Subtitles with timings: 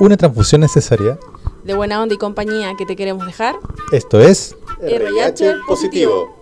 [0.00, 1.18] una transfusión necesaria.
[1.62, 3.56] De buena onda y compañía que te queremos dejar.
[3.92, 6.34] Esto es RH positivo.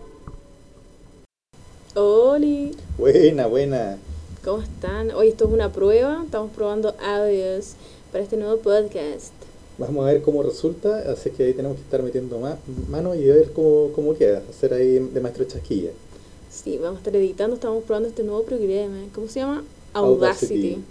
[1.94, 3.98] Oli, Buena, buena.
[4.44, 5.10] ¿cómo están?
[5.10, 7.72] Hoy esto es una prueba, estamos probando audios
[8.12, 9.32] para este nuevo podcast.
[9.76, 13.24] Vamos a ver cómo resulta, así que ahí tenemos que estar metiendo más mano y
[13.24, 15.90] ver cómo, cómo queda, hacer ahí de maestro chasquilla.
[16.48, 18.98] Sí, vamos a estar editando, estamos probando este nuevo programa.
[19.12, 19.64] ¿Cómo se llama?
[19.94, 20.54] Audacity.
[20.54, 20.84] Audacity.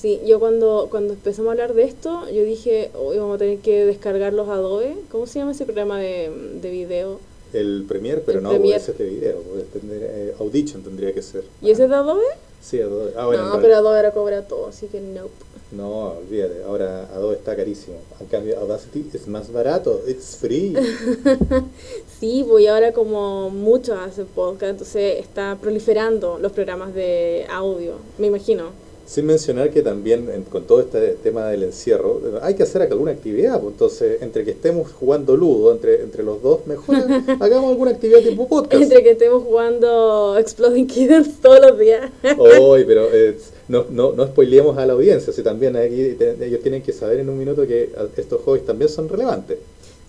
[0.00, 3.58] Sí, yo cuando, cuando empezamos a hablar de esto, yo dije, hoy vamos a tener
[3.58, 4.94] que descargar los Adobe.
[5.10, 6.30] ¿Cómo se llama ese programa de,
[6.62, 7.18] de video?
[7.52, 8.78] El Premiere, pero El no, Premiere.
[8.78, 9.36] ese es de video,
[9.72, 11.42] tendría- eh, Audition tendría que ser.
[11.62, 12.22] ¿Y ese es de Adobe?
[12.62, 13.12] Sí, Adobe.
[13.16, 15.30] Ah, bueno, en no, pero Adobe ahora cobra todo, así que nope.
[15.72, 17.96] No, olvídate, ahora Adobe está carísimo.
[18.20, 20.74] En cambio, Audacity es más barato, it's free.
[22.20, 28.26] Sí, voy ahora como muchos hacen podcast, entonces está proliferando los programas de audio, me
[28.28, 28.70] imagino.
[29.08, 33.12] Sin mencionar que también en- con todo este tema del encierro, hay que hacer alguna
[33.12, 33.58] actividad.
[33.58, 36.96] pues, entonces, entre que estemos jugando ludo, entre, entre los dos, mejor
[37.40, 38.82] hagamos alguna actividad tipo podcast.
[38.82, 42.10] Entre que estemos jugando Exploding Kittens todos los días.
[42.36, 43.34] Hoy, pero eh,
[43.68, 47.20] no, no, no spoileemos a la audiencia, si también aquí te- ellos tienen que saber
[47.20, 49.56] en un minuto que ah, estos hobbies también son relevantes.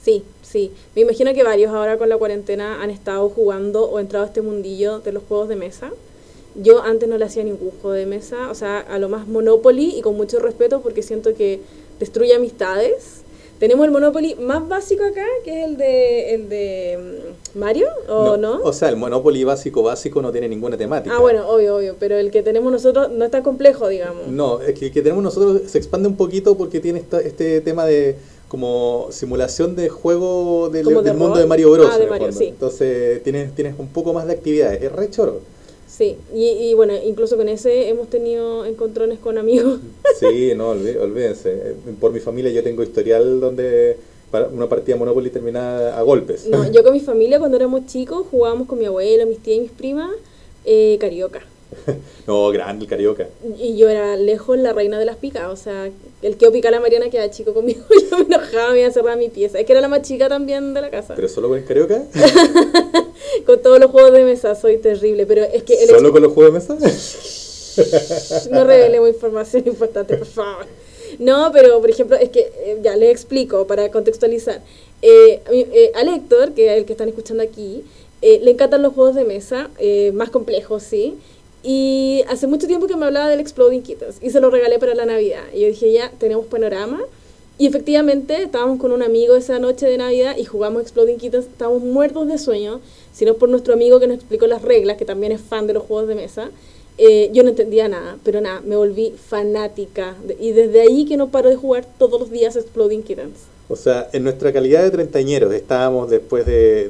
[0.04, 0.72] Sí, sí.
[0.96, 4.42] Me imagino que varios ahora con la cuarentena han estado jugando o entrado a este
[4.42, 5.92] mundillo de los juegos de mesa.
[6.62, 9.96] Yo antes no le hacía ningún juego de mesa, o sea, a lo más Monopoly
[9.98, 11.60] y con mucho respeto porque siento que
[12.00, 13.22] destruye amistades.
[13.60, 16.98] Tenemos el Monopoly más básico acá, que es el de, el de
[17.56, 18.62] mm, Mario, ¿o no?
[18.64, 21.14] O sea, el Monopoly básico básico no tiene ninguna temática.
[21.14, 24.28] Ah, bueno, obvio, obvio, pero el que tenemos nosotros no es tan complejo, digamos.
[24.28, 27.60] No, es que el que tenemos nosotros se expande un poquito porque tiene esta- este
[27.60, 28.16] tema de
[28.48, 31.88] como simulación de juego del, ¿Como de del mundo de Mario Bros.
[31.92, 32.46] Ah, de en el Mario, sí.
[32.46, 34.82] Entonces tienes, tienes un poco más de actividades.
[34.82, 35.42] Es re choro.
[35.90, 39.80] Sí, y, y bueno, incluso con ese hemos tenido encontrones con amigos.
[40.20, 41.74] Sí, no, olví- olvídense.
[42.00, 43.98] Por mi familia yo tengo historial donde
[44.32, 46.46] para- una partida Monopoly terminada a golpes.
[46.48, 49.62] No, yo con mi familia cuando éramos chicos jugábamos con mi abuela, mis tías y
[49.62, 50.12] mis primas
[50.64, 51.42] eh, carioca.
[52.28, 53.28] No, grande el carioca.
[53.58, 55.90] Y yo era lejos la reina de las picas, o sea,
[56.22, 59.18] el que pica la Mariana queda chico conmigo, yo me enojaba, me iba a cerrar
[59.18, 59.60] mi pieza.
[59.60, 61.16] Es que era la más chica también de la casa.
[61.16, 62.04] Pero solo con el carioca.
[63.46, 66.34] Con todos los juegos de mesa soy terrible, pero es que el ¿Solo con los
[66.34, 66.78] juegos de mesa?
[68.52, 70.66] no revelemos información importante, por favor.
[71.20, 74.62] No, pero por ejemplo, es que eh, ya les explico para contextualizar.
[75.02, 77.84] Eh, eh, al Héctor, que es el que están escuchando aquí,
[78.22, 81.18] eh, le encantan los juegos de mesa, eh, más complejos, sí.
[81.64, 84.96] Y hace mucho tiempo que me hablaba del Exploding Kittens y se lo regalé para
[84.96, 85.44] la Navidad.
[85.54, 87.00] Y yo dije, ya, tenemos panorama.
[87.58, 91.48] Y efectivamente, estábamos con un amigo esa noche de Navidad y jugamos Exploding Kittens.
[91.48, 92.80] Estábamos muertos de sueño,
[93.12, 95.84] sino por nuestro amigo que nos explicó las reglas, que también es fan de los
[95.84, 96.50] juegos de mesa.
[96.98, 100.16] Eh, yo no entendía nada, pero nada, me volví fanática.
[100.40, 103.38] y desde ahí que no paro de jugar todos los días Exploding Kittens.
[103.70, 106.90] O sea, en nuestra calidad de treintañeros estábamos después de,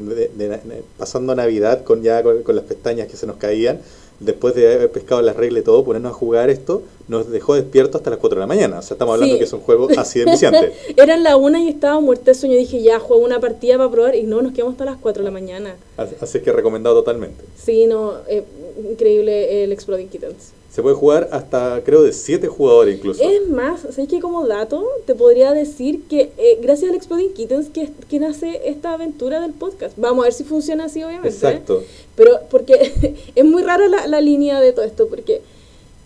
[0.98, 3.82] pasando Navidad con ya con las pestañas que se nos caían,
[4.20, 7.96] después de haber pescado las reglas y todo, ponernos a jugar esto, nos dejó despiertos
[8.00, 8.80] hasta las 4 de la mañana.
[8.80, 9.40] O sea, estamos hablando Sí.
[9.40, 10.74] que es un juego así de viciante.
[10.98, 12.56] Eran la una y estaba muerta de sueño.
[12.56, 14.16] Dije, ya, juego una partida para probar.
[14.16, 15.76] Y no, nos quedamos hasta las 4 de la mañana.
[16.22, 17.44] Así que recomendado totalmente.
[17.58, 18.44] Sí, no, eh,
[18.92, 20.52] increíble el Exploding Kittens.
[20.72, 23.24] Se puede jugar hasta, creo, de 7 jugadores incluso.
[23.24, 27.70] Es más, ¿sabes que como dato te podría decir que eh, gracias al Exploding Kittens
[27.70, 29.98] que, que nace esta aventura del podcast?
[29.98, 31.30] Vamos a ver si funciona así, obviamente.
[31.30, 31.84] Exacto.
[32.16, 35.42] Pero porque es muy rara la, la línea de todo esto, porque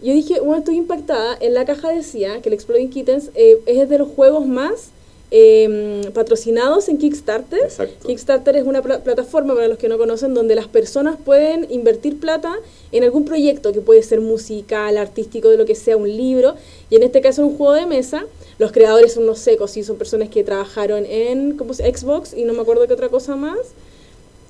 [0.01, 1.37] yo dije, bueno, estoy impactada.
[1.39, 4.92] En la caja decía que el Exploding Kittens eh, es de los juegos más
[5.35, 7.59] eh, patrocinados en Kickstarter.
[7.63, 8.07] Exacto.
[8.07, 12.19] Kickstarter es una pla- plataforma, para los que no conocen, donde las personas pueden invertir
[12.19, 12.53] plata
[12.91, 16.53] en algún proyecto que puede ser musical, artístico, de lo que sea, un libro.
[16.91, 18.25] Y en este caso un juego de mesa.
[18.59, 22.43] Los creadores son unos secos, sí, son personas que trabajaron en ¿cómo se- Xbox y
[22.43, 23.57] no me acuerdo qué otra cosa más.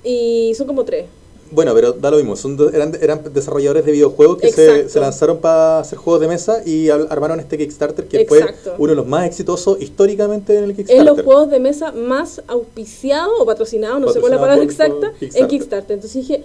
[0.04, 1.06] Y son como tres.
[1.54, 2.36] Bueno, pero da lo mismo.
[2.36, 6.90] Son eran, eran desarrolladores de videojuegos que se, lanzaron para hacer juegos de mesa y
[6.90, 8.72] al- armaron este Kickstarter que Exacto.
[8.72, 11.06] fue uno de los más exitosos históricamente en el Es Kickstarter.
[11.06, 15.08] los juegos de mesa más auspiciados o patrocinados, no sé cuál es la palabra exacta,
[15.08, 15.48] en Kickstarter.
[15.48, 15.94] Kickstarter.
[15.96, 16.44] Entonces dije,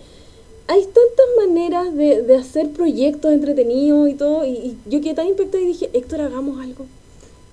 [0.67, 5.27] hay tantas maneras de, de hacer proyectos entretenidos y todo, y, y yo quedé tan
[5.29, 6.85] impactada y dije, Héctor, hagamos algo.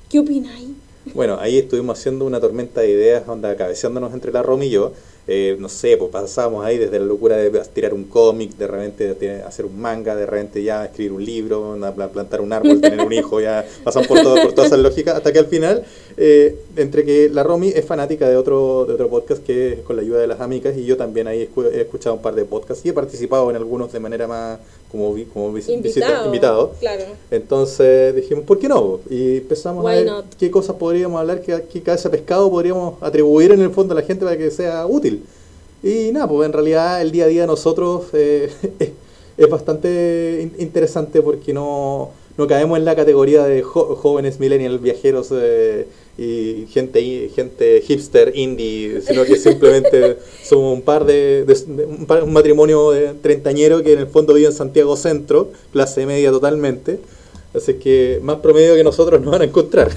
[0.10, 0.68] ¿Qué opináis?
[1.14, 4.92] Bueno, ahí estuvimos haciendo una tormenta de ideas, onda, cabeceándonos entre la Romy y yo.
[5.28, 9.14] Eh, no sé, pues pasábamos ahí desde la locura de tirar un cómic, de repente
[9.16, 11.76] de hacer un manga, de repente ya escribir un libro,
[12.14, 15.34] plantar un árbol, tener un hijo, ya pasamos por, todo, por todas esas lógicas, hasta
[15.34, 15.84] que al final,
[16.18, 19.96] eh, entre que la Romy es fanática de otro, de otro podcast que es con
[19.96, 22.46] la ayuda de las amigas, y yo también ahí escu- he escuchado un par de
[22.46, 24.60] podcasts y he participado en algunos de manera más
[24.98, 25.58] como, como
[26.26, 26.26] Invitado.
[26.80, 27.04] Claro.
[27.32, 29.00] Entonces dijimos, ¿por qué no?
[29.10, 30.26] Y empezamos a ver not?
[30.38, 33.96] qué cosas podríamos hablar, qué, qué cabeza de pescado podríamos atribuir en el fondo a
[34.00, 35.24] la gente para que sea útil.
[35.84, 38.50] Y nada, pues en realidad el día a día de nosotros eh,
[39.38, 44.82] es bastante in- interesante porque no, no caemos en la categoría de jo- jóvenes millennials
[44.82, 45.86] viajeros eh,
[46.18, 52.06] y gente, gente hipster, indie, sino que simplemente somos un par de, de- de- un,
[52.06, 56.32] par- un matrimonio de treintañero que en el fondo vive en Santiago Centro, clase media
[56.32, 57.00] totalmente.
[57.54, 59.90] Así que más promedio que nosotros nos van a encontrar.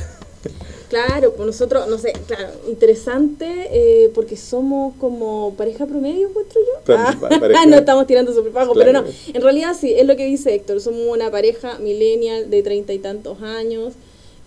[0.89, 6.81] Claro, pues nosotros, no sé, claro, interesante eh, porque somos como pareja promedio, encuentro yo.
[6.87, 8.91] Pa- Ah, pareja- no estamos tirando súper bajo, Claro.
[8.93, 12.63] pero no, en realidad sí, es lo que dice Héctor, somos una pareja millennial de
[12.63, 13.93] treinta y tantos años.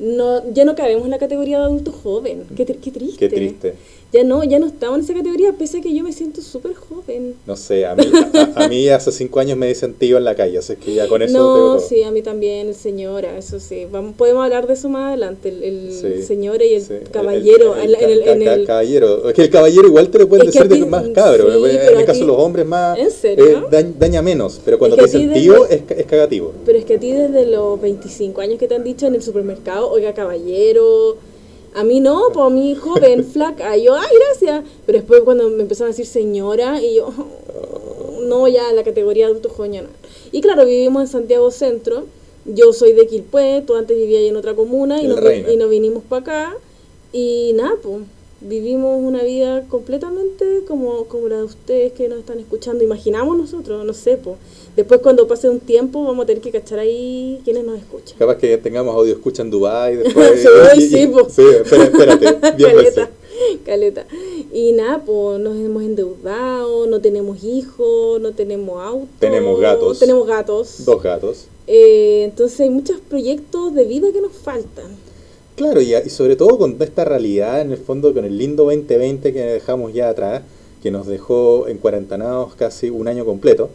[0.01, 2.43] No, ya no cabemos en la categoría de adulto joven.
[2.57, 3.29] Qué, tri- qué triste.
[3.29, 3.75] Qué triste.
[4.13, 6.73] Ya no, ya no estamos en esa categoría, pese a que yo me siento súper
[6.73, 7.33] joven.
[7.47, 8.03] No sé, a mí,
[8.55, 11.07] a, a mí hace cinco años me dicen tío en la calle, así que ya
[11.07, 11.79] con eso tengo no, todo.
[11.79, 13.87] sí, a mí también, señora, eso sí.
[13.89, 16.93] Vamos, podemos hablar de eso más adelante, el, el Sí, señora y el sí.
[17.09, 17.75] caballero.
[17.77, 19.29] El- en ca- ca- caballero.
[19.29, 21.49] Es que el caballero igual te lo pueden decir de ti- más cabro.
[21.49, 23.45] sí, en el caso de los hombres más ¿En serio?
[23.45, 26.51] eh, dañ- daña menos, pero cuando Es te que dicen tío desde- es, es cagativo.
[26.65, 29.21] Pero es que a ti desde los 25 años que te han dicho en el
[29.23, 31.15] supermercado, oiga caballero,
[31.73, 34.63] a mí no, a mí joven, flaca, y yo, ay, gracias.
[34.85, 39.27] Pero después cuando me empezaron a decir señora, y yo, oh, no, ya la categoría
[39.27, 39.89] adulto joven ya no.
[40.31, 42.05] Y claro, vivimos en Santiago Centro,
[42.45, 46.03] yo soy de Quilpué, tú antes vivías en otra comuna y nos, y nos vinimos
[46.03, 46.57] para acá,
[47.11, 48.03] y nada, pues.
[48.43, 52.83] Vivimos una vida completamente como, como la de ustedes que nos están escuchando.
[52.83, 54.37] Imaginamos nosotros, no sé, pues.
[54.75, 58.17] Después cuando pase un tiempo vamos a tener que cachar ahí quienes nos escuchan.
[58.17, 60.41] Capaz que tengamos audio escucha en después.
[60.75, 61.27] Sí, sí, po.
[61.29, 63.09] sí, espera- espérate, bien caleta,
[63.65, 64.05] caleta.
[64.51, 69.07] Y nada, pues nos hemos endeudado, no tenemos hijos, no tenemos auto.
[69.19, 69.99] Tenemos gatos.
[69.99, 70.83] Tenemos gatos.
[70.85, 71.45] Dos gatos.
[71.67, 74.95] Eh, entonces hay muchos proyectos de vida que nos faltan.
[75.55, 79.33] Claro, y, y sobre todo con esta realidad, en el fondo, con el lindo 2020
[79.33, 80.41] que dejamos ya atrás,
[80.81, 83.69] que nos dejó en cuarentanados casi un año completo.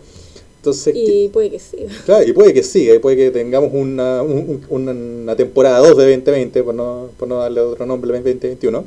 [0.58, 1.86] Entonces, Y puede que sí.
[2.04, 4.88] Claro, y puede que siga, y puede que tengamos una, un- un-
[5.22, 8.84] una temporada 2 de 2020, por no, por no darle otro nombre, 2021.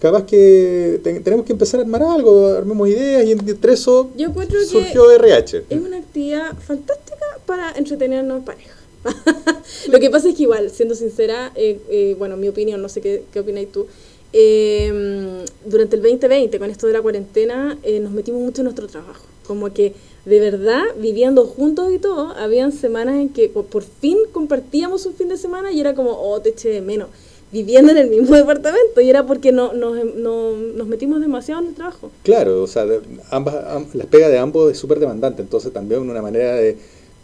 [0.00, 4.28] Capaz que te- tenemos que empezar a armar algo, armemos ideas, y entre eso Yo
[4.28, 5.64] encuentro que surgió RH.
[5.68, 8.74] es una actividad fantástica para entretenernos en pareja.
[9.92, 13.00] Lo que pasa es que igual, siendo sincera, eh, eh, bueno, mi opinión, no sé
[13.00, 13.86] qué, qué opináis tú,
[14.32, 18.86] eh, durante el 2020, con esto de la cuarentena, eh, nos metimos mucho en nuestro
[18.86, 19.24] trabajo.
[19.46, 19.94] Como que
[20.26, 25.14] de verdad, viviendo juntos y todo, habían semanas en que por, por fin compartíamos un
[25.14, 27.08] fin de semana y era como, oh, te eché de menos.
[27.50, 31.68] Viviendo en el mismo departamento y era porque no, nos, no, nos metimos demasiado en
[31.68, 32.10] el trabajo.
[32.24, 32.86] Claro, o sea,
[33.30, 36.76] ambas, am- las pegas de ambos es súper demandante, entonces también una manera de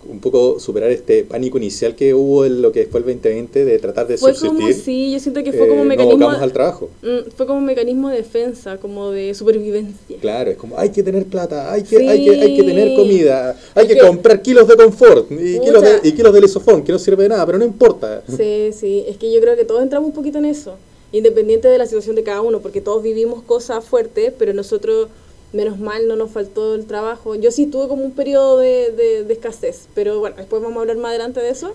[0.09, 3.79] un poco superar este pánico inicial que hubo en lo que fue el 2020 de
[3.79, 4.49] tratar de Fue subsistir.
[4.73, 6.25] como, sí, yo siento que fue eh, como un nos mecanismo...
[6.25, 6.91] abocamos al trabajo.
[7.03, 10.17] Mm, fue como un mecanismo de defensa, como de supervivencia.
[10.21, 13.56] Claro, es como hay que tener plata, hay que, hay que, hay que tener comida,
[13.75, 16.93] hay que, que- comprar kilos de confort y kilos de, y kilos de lisofón, que
[16.93, 18.23] no sirve de nada, pero no importa.
[18.29, 20.75] Sí, sí, es que yo creo que todos entramos un poquito en eso,
[21.12, 25.09] independiente de la situación de cada uno, porque todos vivimos cosas fuertes, pero nosotros,
[25.55, 27.35] menos mal, no nos faltó el trabajo.
[27.35, 30.81] Yo sí tuve como un periodo de, de- de escasez, pero bueno, después vamos a
[30.81, 31.75] hablar más adelante de eso.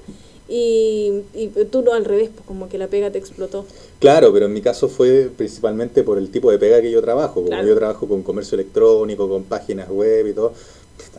[0.51, 3.65] Y, y tú no al revés, pues como que la pega te explotó.
[3.99, 7.43] Claro, pero en mi caso fue principalmente por el tipo de pega que yo trabajo.
[7.45, 10.53] Como yo trabajo con comercio electrónico, con páginas web y todo.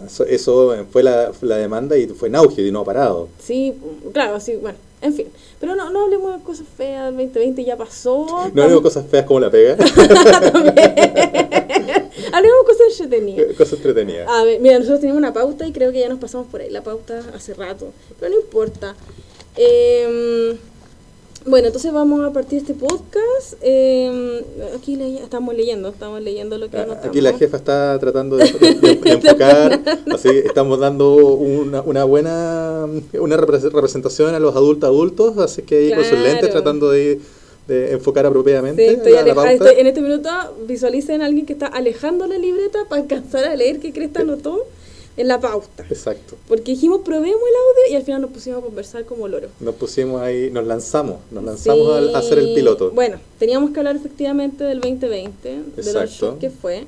[0.05, 3.29] Eso, eso fue la, la demanda y fue en auge y no ha parado.
[3.43, 3.73] Sí,
[4.13, 5.29] claro, sí, bueno, en fin.
[5.61, 8.51] Pero no, no hablemos de cosas feas, el 2020 ya pasó.
[8.53, 9.77] No digo cosas feas como la pega,
[12.37, 13.57] hablemos cosas entretenidas.
[13.57, 14.29] cosas entretenidas.
[14.29, 16.71] A ver, mira, nosotros teníamos una pauta y creo que ya nos pasamos por ahí
[16.71, 18.95] la pauta hace rato, pero no importa.
[19.57, 20.57] Eh,
[21.47, 23.55] bueno, entonces vamos a partir este podcast.
[23.63, 24.45] Eh,
[24.77, 27.05] aquí le- estamos leyendo, estamos leyendo lo que anotamos.
[27.05, 29.81] Ah, Aquí la jefa está tratando de, de- de- de enfocar,
[30.13, 32.85] así estamos dando una, una buena
[33.19, 36.25] una repre- representación a los adultos adultos, así que ahí con sus Claro.
[36.27, 37.21] lentes tratando de,
[37.71, 39.53] de enfocar apropiadamente Sí, estoy la- la aleja- pauta.
[39.53, 40.29] estoy- en este minuto
[40.67, 44.67] visualicen a alguien que está alejando la libreta para alcanzar a leer qué Cresta anotó
[45.17, 45.85] en la pauta.
[45.91, 46.37] Exacto.
[46.49, 49.49] Porque dijimos probemos el audio y al final nos pusimos a conversar como loro.
[49.61, 52.15] Nos pusimos ahí, nos lanzamos, nos lanzamos Sí.
[52.15, 52.91] a hacer el piloto.
[52.93, 56.27] Bueno, teníamos que hablar efectivamente del 2020, de lo Exacto.
[56.33, 56.85] shock que fue,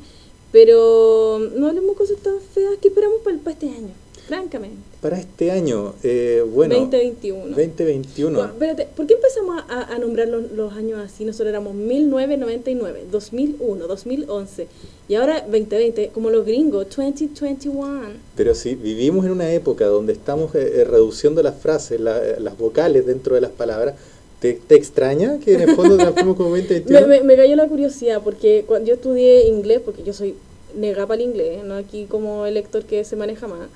[0.51, 3.91] pero no hablemos cosas tan feas que esperamos para, para este año.
[4.37, 4.77] Francamente.
[5.03, 6.75] Para este año, eh, bueno...
[6.75, 7.47] 2021.
[7.49, 8.39] 2021.
[8.39, 11.25] Bueno, espérate, ¿por qué empezamos a, a nombrar los, los años así?
[11.25, 14.67] Nosotros éramos 1999, 2001, 2011
[15.09, 18.01] y ahora 2020, como los gringos, 2021.
[18.37, 22.57] Pero sí, vivimos en una época donde estamos eh, eh, reduciendo las frases, la- las
[22.57, 23.95] vocales dentro de las palabras.
[24.41, 27.07] ¿Te, te extraña que en el fondo transformemos como 2021?
[27.07, 30.35] Me, me, me cayó la curiosidad porque cuando yo estudié inglés, porque yo soy
[30.75, 33.69] nega para el inglés, no aquí como el lector que se maneja más.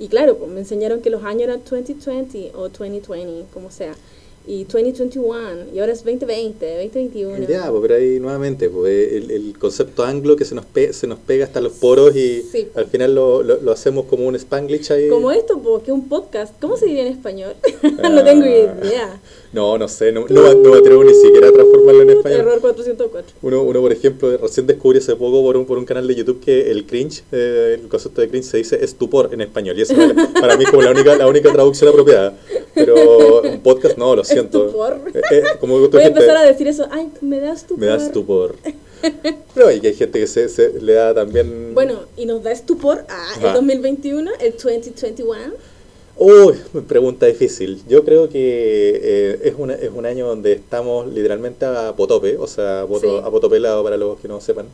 [0.00, 3.94] Y claro, pues me enseñaron que los años eran 2020 o 2020, como sea.
[4.46, 5.38] Y 2021,
[5.74, 7.46] y ahora es 2020, 2021.
[7.46, 11.06] Ya, pues, pero ahí nuevamente, pues, el, el concepto anglo que se nos, pe- se
[11.06, 12.66] nos pega hasta los poros y Sí.
[12.74, 15.08] al final lo, lo, lo hacemos como un spanglish ahí.
[15.08, 16.54] Como esto, pues, que un podcast.
[16.60, 17.52] ¿Cómo se diría en español?
[17.82, 18.48] no tengo Ah.
[18.82, 19.20] idea.
[19.52, 22.40] No, no sé, no, no, no me atrevo ni siquiera a transformarlo en español.
[22.40, 23.32] Error 404.
[23.42, 26.40] Uno, uno, por ejemplo, recién descubrí hace poco por un, por un canal de YouTube
[26.40, 29.76] que el cringe, eh, el concepto de cringe se dice estupor en español.
[29.76, 32.38] Y eso para, para mí es como la única, la única traducción apropiada.
[32.74, 34.66] Pero un podcast no, lo siento.
[34.66, 35.00] Estupor.
[35.14, 36.86] Eh, eh, como Voy a gente, empezar a decir eso.
[36.90, 37.78] Ay, me da estupor.
[37.78, 38.54] me da estupor.
[39.54, 41.74] Pero hay, que hay gente que se, se le da también...
[41.74, 43.54] Bueno, y nos da estupor ah, el Ajá.
[43.54, 45.54] 2021, el 2021.
[46.18, 46.54] Uy,
[46.86, 47.80] pregunta difícil.
[47.88, 52.46] Yo creo que eh, es, una, es un año donde estamos literalmente a potope, o
[52.46, 53.26] sea, a, poto- Sí.
[53.26, 54.66] a potopelado para los que no sepan.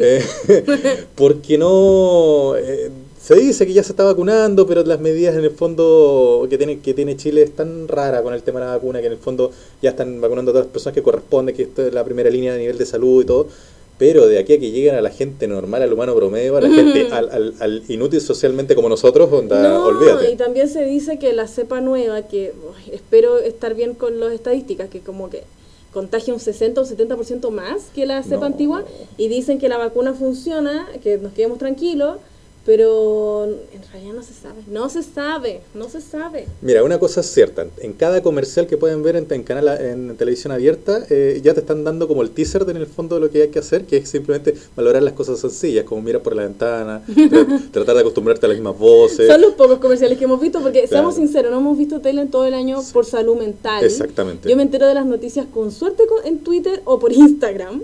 [0.00, 0.24] Eh,
[1.14, 2.54] porque no...
[2.56, 2.90] eh,
[3.20, 6.78] se dice que ya se está vacunando, pero las medidas en el fondo que tiene,
[6.80, 9.18] que tiene Chile es tan rara con el tema de la vacuna que en el
[9.18, 9.50] fondo
[9.82, 12.52] ya están vacunando a todas las personas que corresponde, que esto es la primera línea
[12.52, 13.46] de nivel de salud y todo.
[13.98, 16.70] Pero de aquí a que lleguen a la gente normal, al humano promedio, a la
[16.70, 20.30] gente, al, al, al inútil socialmente como nosotros, onda, no, olvídate.
[20.30, 24.32] y también se dice que la cepa nueva, que uy, espero estar bien con las
[24.32, 25.42] estadísticas, que como que
[25.92, 28.46] contagia un 60 o 70% más que la cepa No.
[28.46, 28.84] antigua,
[29.16, 32.18] y dicen que la vacuna funciona, que nos quedemos tranquilos,
[32.68, 36.44] pero en realidad no se sabe, no se sabe, no se sabe.
[36.60, 40.14] Mira, una cosa es cierta, en cada comercial que pueden ver en, en canal en
[40.18, 43.22] televisión abierta, eh, ya te están dando como el teaser de en el fondo de
[43.22, 46.36] lo que hay que hacer, que es simplemente valorar las cosas sencillas, como mirar por
[46.36, 49.26] la ventana, tra- tratar de acostumbrarte a las mismas voces.
[49.28, 51.26] Son los pocos comerciales que hemos visto, porque seamos Claro.
[51.26, 53.82] sinceros, no hemos visto tele en todo el año por salud mental.
[53.82, 54.46] Exactamente.
[54.46, 57.80] Yo me entero de las noticias con suerte en Twitter o por Instagram.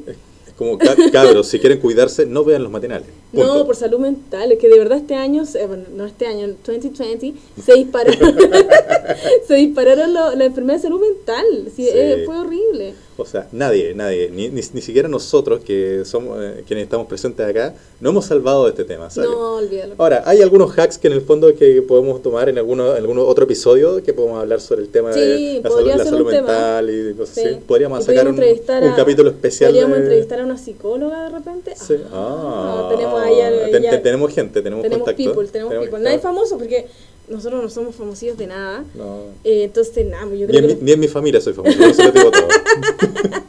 [0.56, 3.08] Como, ca- cabros, si quieren cuidarse, no vean los matinales.
[3.32, 3.54] Punto.
[3.58, 6.56] No, por salud mental, es que de verdad este año, bueno, no este año, en
[6.64, 8.36] 2020, se dispararon,
[9.48, 11.44] se dispararon lo- la enfermedad de salud mental.
[11.74, 11.88] Sí, Sí.
[11.92, 12.94] eh, fue horrible.
[13.16, 17.46] O sea, nadie, nadie, ni, ni, ni siquiera nosotros que somos eh, quienes estamos presentes
[17.46, 19.08] acá, no hemos salvado de este tema.
[19.10, 19.30] ¿sabes?
[19.30, 19.94] No, olvídalo.
[19.98, 23.18] Ahora, hay algunos hacks que en el fondo que podemos tomar en alguno, en algún
[23.18, 26.48] otro episodio que podemos hablar sobre el tema Sí, de la salud, la salud tema.
[26.48, 27.40] mental y cosas Sí.
[27.44, 27.56] así.
[27.66, 29.70] Podríamos Y sacar un, entrevistar un a- capítulo especial.
[29.70, 31.72] Podríamos de- entrevistar a una psicóloga de repente.
[31.76, 31.94] Sí.
[32.12, 35.22] Ah, tenemos ahí al- ten- ya- ten- tenemos gente, tenemos, tenemos contacto.
[35.32, 35.88] people, tenemos people.
[35.90, 36.04] claro.
[36.04, 36.86] Nadie famoso porque
[37.28, 38.84] nosotros no somos famosillos de nada.
[38.94, 39.22] No.
[39.44, 40.74] Eh, entonces, nada, yo Ni creo en, que...
[40.76, 42.48] mi, ni en mi familia soy famoso, por eso lo digo todo.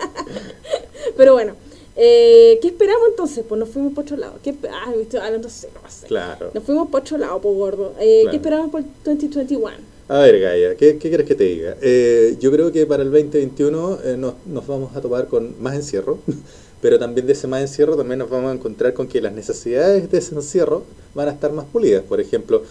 [1.17, 1.53] Pero bueno,
[1.95, 3.45] eh, ¿qué esperamos entonces?
[3.47, 4.33] Pues nos fuimos por otro lado.
[4.43, 6.07] ¿Qué ah, estoy hablando así, no sé.
[6.07, 6.51] Claro.
[6.53, 7.93] Nos fuimos por otro lado, por gordo.
[7.99, 8.31] Eh, Claro.
[8.31, 9.95] ¿Qué esperamos por el 2021?
[10.07, 11.77] A ver, Gaia, ¿qué, qué quieres que te diga?
[11.81, 15.73] Eh, yo creo que para el 2021 eh, nos, nos vamos a topar con más
[15.73, 16.19] encierro,
[16.81, 20.11] pero también de ese más encierro también nos vamos a encontrar con que las necesidades
[20.11, 20.83] de ese encierro
[21.15, 22.03] van a estar más pulidas.
[22.03, 22.61] Por ejemplo,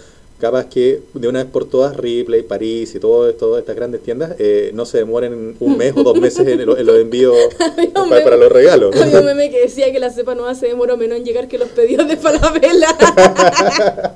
[0.40, 4.72] capaz que de una vez por todas Ripley, París y todas estas grandes tiendas eh,
[4.74, 7.34] no se demoren un mes o dos meses en, el- en los envíos
[8.10, 8.94] para, los regalos.
[9.00, 11.56] Había un meme que decía que la cepa nueva se demoró menos en llegar que
[11.58, 12.88] los pedidos de Falabella.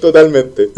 [0.00, 0.70] Totalmente.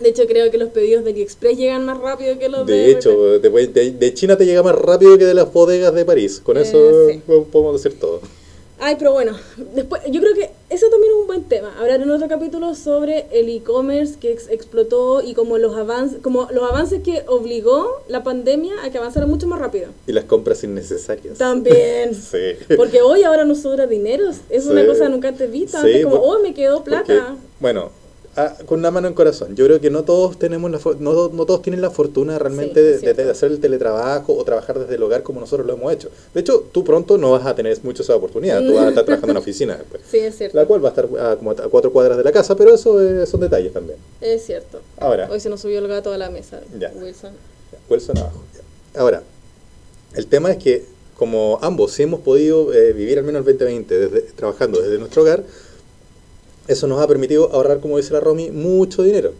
[0.00, 2.72] De hecho, creo que los pedidos de AliExpress llegan más rápido que los de...
[2.72, 6.04] De hecho, de, de- de China te llega más rápido que de las bodegas de
[6.04, 6.40] París.
[6.42, 7.20] Con Eh, eso sí.
[7.52, 8.20] podemos decir todo.
[8.84, 9.36] Ay, pero bueno,
[9.74, 11.72] después yo creo que eso también es un buen tema.
[11.78, 16.48] Hablar en otro capítulo sobre el e-commerce que ex- explotó y como los avances, como
[16.50, 19.90] los avances que obligó la pandemia a que avanzara mucho más rápido.
[20.08, 21.38] Y las compras innecesarias.
[21.38, 22.10] También.
[22.32, 22.56] Sí.
[22.76, 24.30] Porque hoy ahora nos sobra dinero.
[24.50, 25.80] Es una cosa nunca antes vista.
[25.80, 27.04] Sí, Antes como, por- oh, me quedó plata.
[27.06, 27.90] Porque, bueno,
[28.36, 31.46] ah, con una mano en corazón, yo creo que no todos tenemos la no, no
[31.46, 35.02] todos tienen la fortuna realmente Sí, es de- hacer el teletrabajo o trabajar desde el
[35.02, 36.10] hogar como nosotros lo hemos hecho.
[36.34, 39.04] De hecho, tú pronto no vas a tener mucho esa oportunidad, tú vas a estar
[39.04, 40.02] trabajando en la oficina después.
[40.10, 40.56] Sí, es cierto.
[40.56, 43.00] La cual va a estar a, como a cuatro cuadras de la casa, pero eso
[43.02, 43.98] eh, son detalles también.
[44.20, 44.80] Es cierto.
[44.98, 46.90] Ahora, Hoy se nos subió el gato a la mesa, Ya.
[46.94, 47.32] Wilson.
[47.88, 48.42] Wilson abajo.
[48.96, 49.22] Ahora,
[50.14, 50.84] el tema es que
[51.16, 55.22] como ambos sí hemos podido eh, vivir al menos el 2020 desde, trabajando desde nuestro
[55.22, 55.44] hogar,
[56.68, 59.32] eso nos ha permitido ahorrar, como dice la Romy, mucho dinero.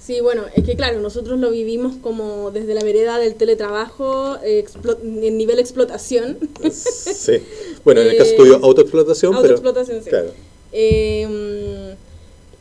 [0.00, 5.36] Sí, bueno, es que claro, nosotros lo vivimos como desde la vereda del teletrabajo, en
[5.36, 6.38] nivel explotación.
[6.72, 7.42] Sí.
[7.84, 9.42] Bueno, en el caso Eh, tuyo, autoexplotación, pero.
[9.42, 10.08] Autoexplotación, sí.
[10.10, 10.30] Claro.
[10.72, 11.94] Eh,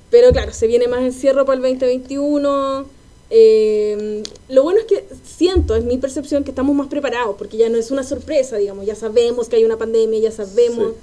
[0.10, 2.86] Pero claro, se viene más encierro para el 2021.
[3.30, 7.68] Eh, lo bueno es que siento, es mi percepción, que estamos más preparados, porque ya
[7.70, 10.94] no es una sorpresa, digamos, ya sabemos que hay una pandemia, ya sabemos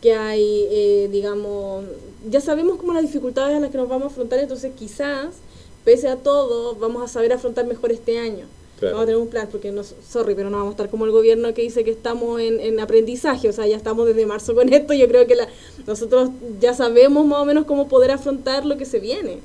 [0.00, 1.84] que hay, eh, digamos,
[2.28, 5.36] ya sabemos como las dificultades a las que nos vamos a afrontar, entonces quizás,
[5.84, 8.46] pese a todo, vamos a saber afrontar mejor este año.
[8.80, 11.10] Vamos a tener un plan, porque no, sorry, pero no vamos a estar como el
[11.10, 14.72] gobierno que dice que estamos en, en aprendizaje, o sea, ya estamos desde marzo con
[14.72, 15.48] esto, yo creo que la,
[15.86, 19.40] nosotros ya sabemos más o menos cómo poder afrontar lo que se viene.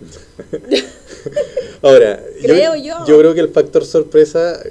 [1.81, 4.61] Ahora, creo yo, yo, creo que el factor sorpresa,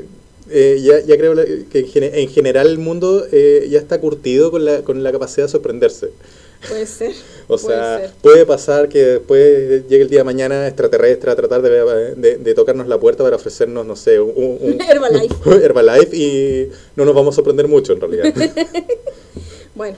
[0.52, 1.35] eh, ya, ya creo
[1.71, 5.52] que en general el mundo eh, ya está curtido con la, con la capacidad de
[5.52, 6.11] sorprenderse.
[6.68, 7.12] Puede ser.
[7.49, 12.37] o sea, puede pasar que después llegue el día de mañana extraterrestre a tratar de,
[12.37, 15.35] de, tocarnos la puerta para ofrecernos, no sé, un, Herbalife.
[15.64, 18.32] Herbalife y no nos vamos a sorprender mucho en realidad.
[19.75, 19.97] bueno,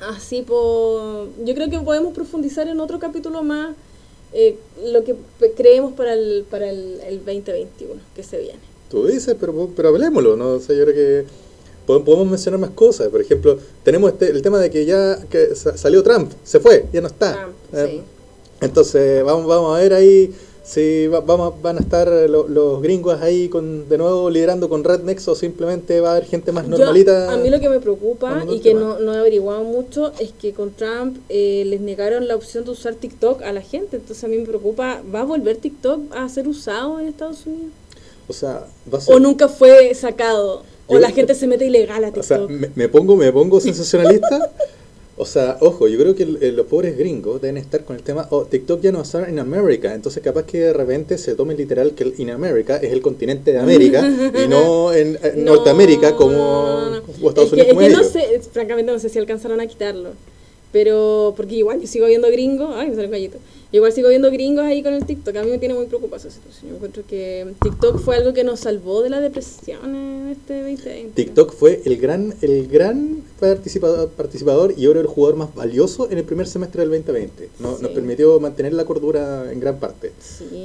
[0.00, 1.28] así por...
[1.44, 3.76] Yo creo que podemos profundizar en otro capítulo más
[4.32, 5.16] eh, lo que
[5.56, 8.69] creemos para el, para el, 2021 que se viene.
[8.90, 10.54] Tú dices, pero, pero hablemoslo, ¿no?
[10.54, 11.24] O sea, yo creo que
[11.86, 13.08] podemos mencionar más cosas.
[13.08, 17.00] Por ejemplo, tenemos este, el tema de que ya que salió Trump, se fue, ya
[17.00, 17.48] no está.
[17.72, 18.02] Eh,
[18.60, 23.88] entonces, vamos, vamos a ver ahí si vamos, van a estar los gringos ahí con
[23.88, 27.32] de nuevo liderando con Rednex o simplemente va a haber gente más normalita.
[27.32, 30.52] a mí lo que me preocupa y que no, no, he averiguado mucho es que
[30.52, 33.96] con Trump eh, les negaron la opción de usar TikTok a la gente.
[33.96, 37.72] Entonces a mí me preocupa, ¿va a volver TikTok a ser usado en Estados Unidos?
[38.30, 38.64] O sea,
[39.08, 40.62] O nunca fue sacado.
[40.86, 42.22] O la gente se mete ilegal a TikTok.
[42.22, 44.52] O sea, me, pongo, me pongo sensacionalista.
[45.16, 48.44] o sea, ojo, yo creo que los pobres gringos deben estar con el tema, oh,
[48.44, 51.54] TikTok ya no va a estar en América, entonces capaz que de repente se tome
[51.54, 54.08] literal que el in America es el continente de América
[54.44, 57.68] y no en, Norteamérica como, Estados Unidos.
[57.68, 60.10] es que no sé, francamente no sé si alcanzaron a quitarlo,
[60.72, 63.38] pero porque igual yo sigo viendo gringos, ay me sale un gallito
[63.72, 65.36] yo igual sigo viendo gringos ahí con el TikTok.
[65.36, 66.70] A mí me tiene muy preocupada esa situación.
[66.70, 71.12] Yo encuentro que TikTok fue algo que nos salvó de la depresión en este 2020.
[71.14, 76.18] TikTok fue el gran, el gran participador, participador y ahora el jugador más valioso en
[76.18, 77.48] el primer semestre del 2020.
[77.60, 80.10] Nos permitió mantener la cordura en gran parte.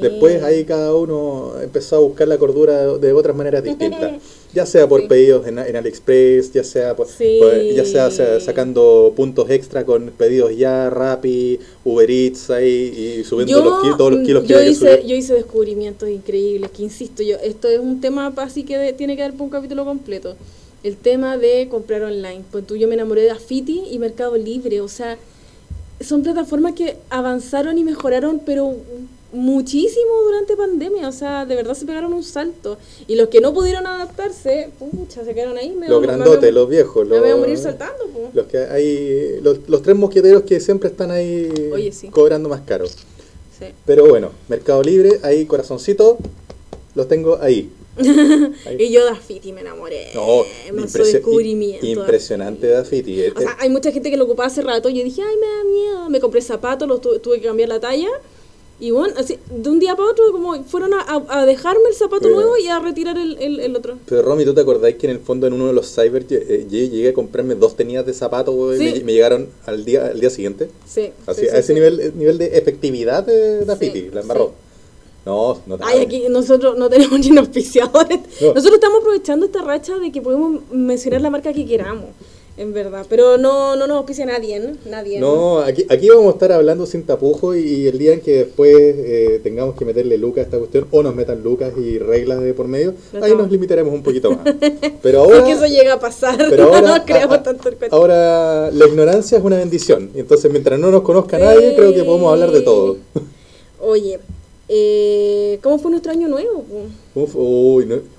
[0.02, 4.14] Después ahí cada uno empezó a buscar la cordura de otras maneras distintas.
[4.56, 9.86] Ya sea por pedidos en, en, AliExpress, ya sea, por, ya sea, sacando puntos extra
[9.86, 14.64] con pedidos ya, Rappi, Uber Eats ahí y subiendo los todos los kilos que yo
[14.64, 19.18] hice, Yo hice descubrimientos increíbles, que insisto yo, esto es un tema así que tiene
[19.18, 20.36] que dar un capítulo completo.
[20.84, 22.44] El tema de comprar online.
[22.52, 25.18] Pues tú yo me enamoré de Afiti y Mercado Libre, o sea,
[26.00, 28.76] son plataformas que avanzaron y mejoraron, pero
[29.32, 32.78] muchísimo durante pandemia, o sea, de verdad se pegaron un salto.
[33.08, 35.76] Y los que no pudieron adaptarse, pucha, se quedaron ahí.
[35.88, 37.08] los grandotes, los viejos.
[37.08, 38.06] Los, voy a morir saltando.
[38.34, 41.52] Los, que hay, los, tres mosqueteros que siempre están ahí
[42.12, 42.86] cobrando más caro.
[43.86, 46.18] Pero bueno, Mercado Libre, ahí corazoncito,
[46.94, 47.72] los tengo ahí.
[48.78, 50.10] y yo Dafiti me enamoré.
[50.14, 51.86] No, me descubrimiento.
[51.86, 53.28] Impresionante Dafiti.
[53.28, 54.90] O sea, hay mucha gente que lo ocupaba hace rato.
[54.90, 56.10] Yo dije, ay, me da miedo.
[56.10, 58.10] Me compré zapatos, los tuve que cambiar la talla.
[58.78, 62.30] Y bueno, así, de un día para otro, como fueron a, a dejarme el zapato
[62.30, 63.98] nuevo y a retirar el, el, otro.
[64.06, 66.68] Pero Romy, ¿tú te acordáis que en el fondo en uno de los cyber eh,
[66.70, 70.70] llegué a comprarme dos tenidas de zapatos y me, llegaron al día al día siguiente?
[70.86, 71.12] Sí.
[71.26, 74.54] Así, a ese nivel eh, nivel de efectividad de Dafiti, la embarró.
[75.26, 78.20] No, no Ay, aquí nosotros no tenemos ni auspiciadores.
[78.42, 82.10] Nosotros estamos aprovechando esta racha de que podemos mencionar la marca que queramos
[82.58, 83.06] en verdad.
[83.10, 84.76] Pero no, no nos auspicia nadie, ¿no?
[84.90, 85.20] Nadie.
[85.20, 88.74] No, aquí, aquí vamos a estar hablando sin tapujo y, el día en que después
[88.76, 92.54] eh, tengamos que meterle lucas a esta cuestión o nos metan lucas y reglas de
[92.54, 94.56] por medio, ahí nos limitaremos un poquito más.
[95.02, 95.40] Pero ahora...
[95.40, 99.44] Porque eso llega a pasar, pero ahora, no creamos tanto el Ahora, la ignorancia es
[99.44, 100.10] una bendición.
[100.16, 102.98] Y entonces, mientras no nos conozca nadie, creo que podemos hablar de todo.
[103.80, 104.20] Oye,
[104.68, 106.66] eh, ¿Cómo fue nuestro año nuevo?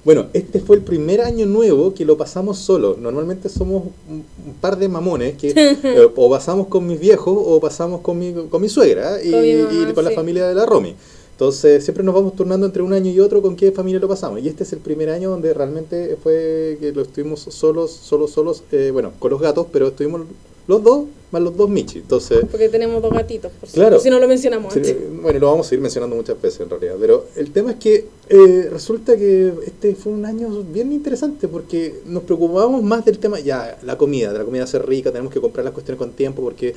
[0.04, 2.96] Bueno, este fue el primer año nuevo que lo pasamos solo.
[3.00, 4.24] Normalmente somos un,
[4.60, 8.62] par de mamones que eh, o pasamos con mis viejos o pasamos con mi, con
[8.62, 10.94] mi suegra y con, la familia de la Romy.
[11.32, 14.40] Entonces siempre nos vamos turnando entre un año y otro con qué familia lo pasamos.
[14.40, 18.62] Y este es el primer año donde realmente fue que lo estuvimos solos, solos, solos,
[18.70, 20.22] eh, bueno, con los gatos, pero estuvimos
[20.68, 21.98] los dos, más los dos Michi.
[21.98, 24.74] Entonces, Porque tenemos dos gatitos, por claro, si no lo mencionamos
[25.22, 26.96] Bueno, lo vamos a ir mencionando muchas veces en realidad.
[27.00, 32.00] Pero el tema es que eh, resulta que este fue un año bien interesante porque
[32.06, 35.40] nos preocupábamos más del tema, ya, la comida, de la comida ser rica, tenemos que
[35.40, 36.74] comprar las cuestiones con tiempo porque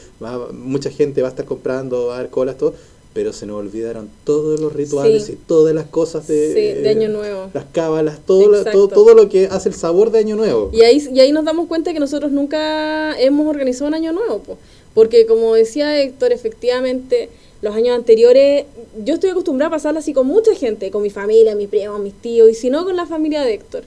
[0.53, 2.73] mucha gente va a estar comprando, va a haber colas, todo
[3.13, 7.49] pero se nos olvidaron todos los rituales y todas las cosas de, Año Nuevo.
[7.53, 10.69] Las cábalas, todo, todo, todo lo que hace el sabor de Año Nuevo.
[10.71, 14.57] Y ahí, y ahí nos damos cuenta que nosotros nunca hemos organizado un Año Nuevo.
[14.93, 17.29] Porque como decía Héctor, efectivamente,
[17.61, 18.65] los años anteriores,
[19.03, 22.13] yo estoy acostumbrada a pasarla así con mucha gente, con mi familia, mi primo, mis
[22.13, 23.83] tíos, y si no con la familia de Héctor.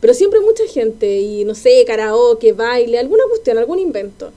[0.00, 4.32] Pero siempre mucha gente, y no sé, karaoke, baile, alguna cuestión, algún invento.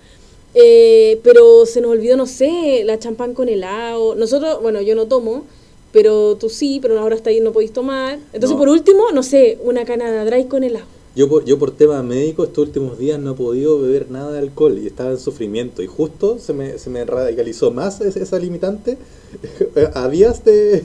[0.56, 4.16] Eh, pero se nos olvidó, no sé, la champán con helado.
[4.16, 5.46] Nosotros, bueno, yo no tomo,
[5.92, 8.20] pero tú sí, pero ahora está ahí no podéis tomar.
[8.34, 8.58] Entonces, No.
[8.58, 10.86] por último, no sé, una canada dry con helado.
[11.16, 14.39] Yo por, yo por temas médicos estos últimos días no he podido beber nada de
[14.39, 18.39] alcohol y estaba en sufrimiento y justo se me, se me radicalizó más es- esa
[18.39, 18.98] limitante
[19.94, 20.84] a días de,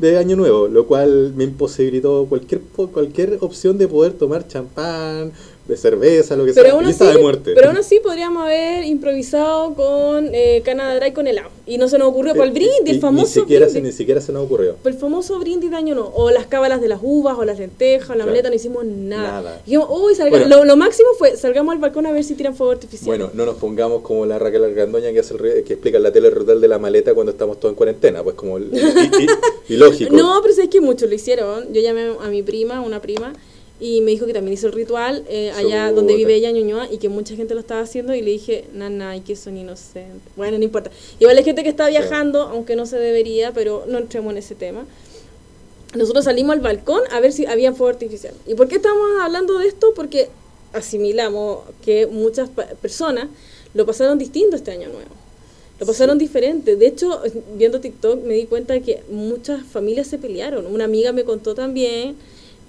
[0.00, 2.60] de Año Nuevo, lo cual me imposibilitó cualquier
[2.92, 5.30] cualquier opción de poder tomar champán,
[5.66, 6.74] de cerveza, lo que Pero sea.
[6.74, 7.52] aún, así, de muerte.
[7.54, 11.50] pero aún así podríamos haber improvisado con eh, canada dry con helado.
[11.66, 13.92] Y no se nos ocurrió para el Y- brindis, el ni famoso siquiera, se- brindis.
[13.92, 14.74] ni siquiera se nos ocurrió.
[14.84, 16.10] El famoso brindis de año no.
[16.14, 18.30] O las cábalas de las uvas, o las lentejas, o la Claro.
[18.32, 19.22] maleta, no hicimos nada.
[19.42, 19.60] Nada.
[19.64, 20.48] Dijimos, uy, salga- Bueno.
[20.48, 23.06] lo, lo máximo fue, salgamos al balcón a ver si tiran fuego artificial.
[23.06, 26.26] Bueno, no nos pongamos como la Raquel Argandoña que, hace el que explica la tele
[26.28, 28.68] el ritual de la maleta cuando estamos todos en cuarentena, pues como y-.
[30.10, 31.72] No, pero sabes que muchos lo hicieron.
[31.72, 33.32] Yo llamé a mi prima, una prima,
[33.82, 35.92] y me dijo que también hizo el ritual eh, allá Chuta.
[35.92, 38.14] donde vive ella, Ñuñoa, y que mucha gente lo estaba haciendo.
[38.14, 40.32] Y le dije, nana, y que son inocentes.
[40.36, 40.92] Bueno, no importa.
[41.18, 41.90] Igual hay gente que está Sí.
[41.90, 44.86] viajando, aunque no se debería, pero no entremos en ese tema.
[45.96, 48.34] Nosotros salimos al balcón a ver si había fuego artificial.
[48.46, 49.92] ¿Y por qué estamos hablando de esto?
[49.96, 50.28] Porque
[50.72, 53.26] asimilamos que muchas personas
[53.74, 55.10] lo pasaron distinto este año nuevo.
[55.80, 56.76] Lo pasaron diferente.
[56.76, 57.20] De hecho,
[57.56, 60.66] viendo TikTok me di cuenta de que muchas familias se pelearon.
[60.66, 62.14] Una amiga me contó también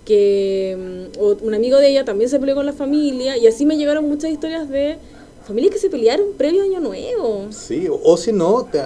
[0.05, 3.65] que mm, o un amigo de ella también se peleó con la familia y así
[3.65, 4.97] me llegaron muchas historias de
[5.47, 7.47] familias que se pelearon previo año nuevo.
[7.51, 8.81] Sí, o, o si no, te-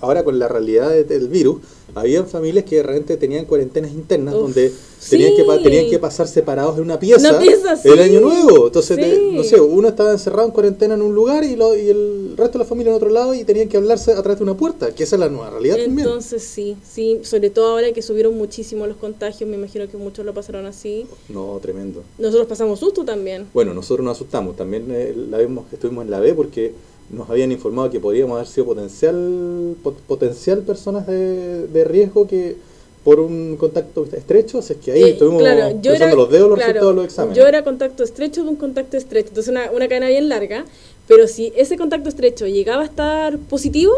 [0.00, 1.62] ahora con la realidad de- del virus,
[1.94, 4.72] habían familias que de repente tenían cuarentenas internas Uf, donde
[5.10, 8.66] tenían, que, tenían que pasar separados en una pieza, Una pieza, el año nuevo.
[8.66, 11.88] Entonces, te- no sé, uno estaba encerrado en cuarentena en un lugar y, lo- y
[11.88, 14.44] el resto de la familia en otro lado y tenían que hablarse a través de
[14.44, 16.06] una puerta, que esa es la nueva realidad también.
[16.06, 20.24] Entonces sí, sí, sobre todo ahora que subieron muchísimo los contagios, me imagino que muchos
[20.24, 21.06] lo pasaron así.
[21.28, 22.02] No, tremendo.
[22.18, 23.46] Nosotros pasamos susto también.
[23.52, 26.72] Bueno, nosotros nos asustamos, también eh, la vimos, estuvimos en la B porque
[27.10, 32.56] nos habían informado que podríamos haber sido potencial pot- potencial personas de, de riesgo que
[33.04, 36.48] por un contacto estrecho, así es que ahí Eh, estuvimos claro, yo era, los dedos
[36.48, 37.36] los claro, resultados de los exámenes.
[37.36, 40.64] Yo era contacto estrecho de un contacto estrecho, entonces una, una cadena bien larga,
[41.08, 43.92] pero si ese contacto estrecho llegaba a estar positivo,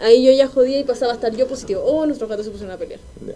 [0.00, 1.82] ahí yo ya jodía y pasaba a estar yo positivo.
[1.84, 3.00] Oh, nuestros gatos se pusieron a pelear.
[3.26, 3.34] Ya.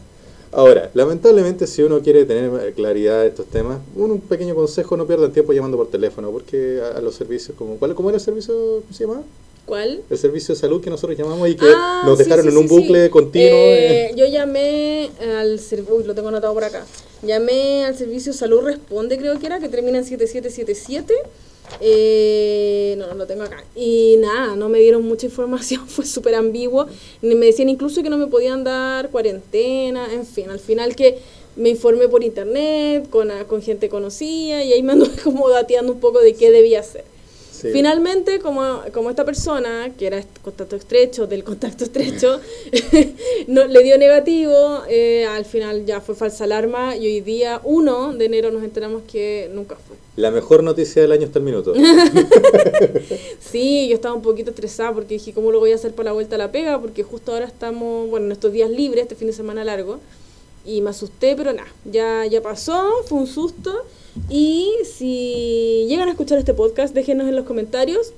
[0.52, 5.32] Ahora, lamentablemente si uno quiere tener claridad de estos temas, un, pequeño consejo, no pierdan
[5.32, 7.76] tiempo llamando por teléfono, porque a, a los servicios como...
[7.76, 8.54] ¿cuál, ¿Cómo era el servicio?
[8.54, 9.22] ¿Cómo se llamaba?
[9.64, 10.02] ¿Cuál?
[10.10, 12.68] El servicio de salud que nosotros llamamos y que Ah, nos dejaron sí, en un
[12.68, 13.48] sí, bucle continuo.
[13.48, 14.14] Eh, eh.
[14.16, 16.84] yo llamé al servicio, lo tengo anotado por acá.
[17.22, 21.14] Llamé al servicio Salud Responde, creo que era, que termina en 7777.
[21.80, 23.64] Eh, no, lo tengo acá.
[23.74, 26.86] Y nada, no me dieron mucha información, fue súper ambiguo.
[27.20, 31.18] Me decían incluso que no me podían dar cuarentena, en fin, al final que
[31.56, 36.00] me informé por internet, con, con gente conocida, y ahí me anduve como dateando un
[36.00, 37.11] poco de qué debía hacer.
[37.62, 37.70] Sí.
[37.70, 42.40] Finalmente, como, como esta persona, que era este contacto estrecho, del contacto estrecho,
[43.46, 48.14] no, le dio negativo, eh, al final ya fue falsa alarma y hoy día, 1
[48.14, 49.96] de enero, nos enteramos que nunca fue.
[50.16, 51.72] La mejor noticia del año hasta el minuto.
[53.38, 56.12] Sí, yo estaba un poquito estresada porque dije, ¿cómo lo voy a hacer para la
[56.12, 56.80] vuelta a la pega?
[56.80, 60.00] Porque justo ahora estamos, bueno, en estos días libres, este fin de semana largo,
[60.64, 63.84] y me asusté, pero nada, ya, ya pasó, fue un susto.
[64.28, 68.12] Y si llegan a escuchar este podcast, déjenos en los comentarios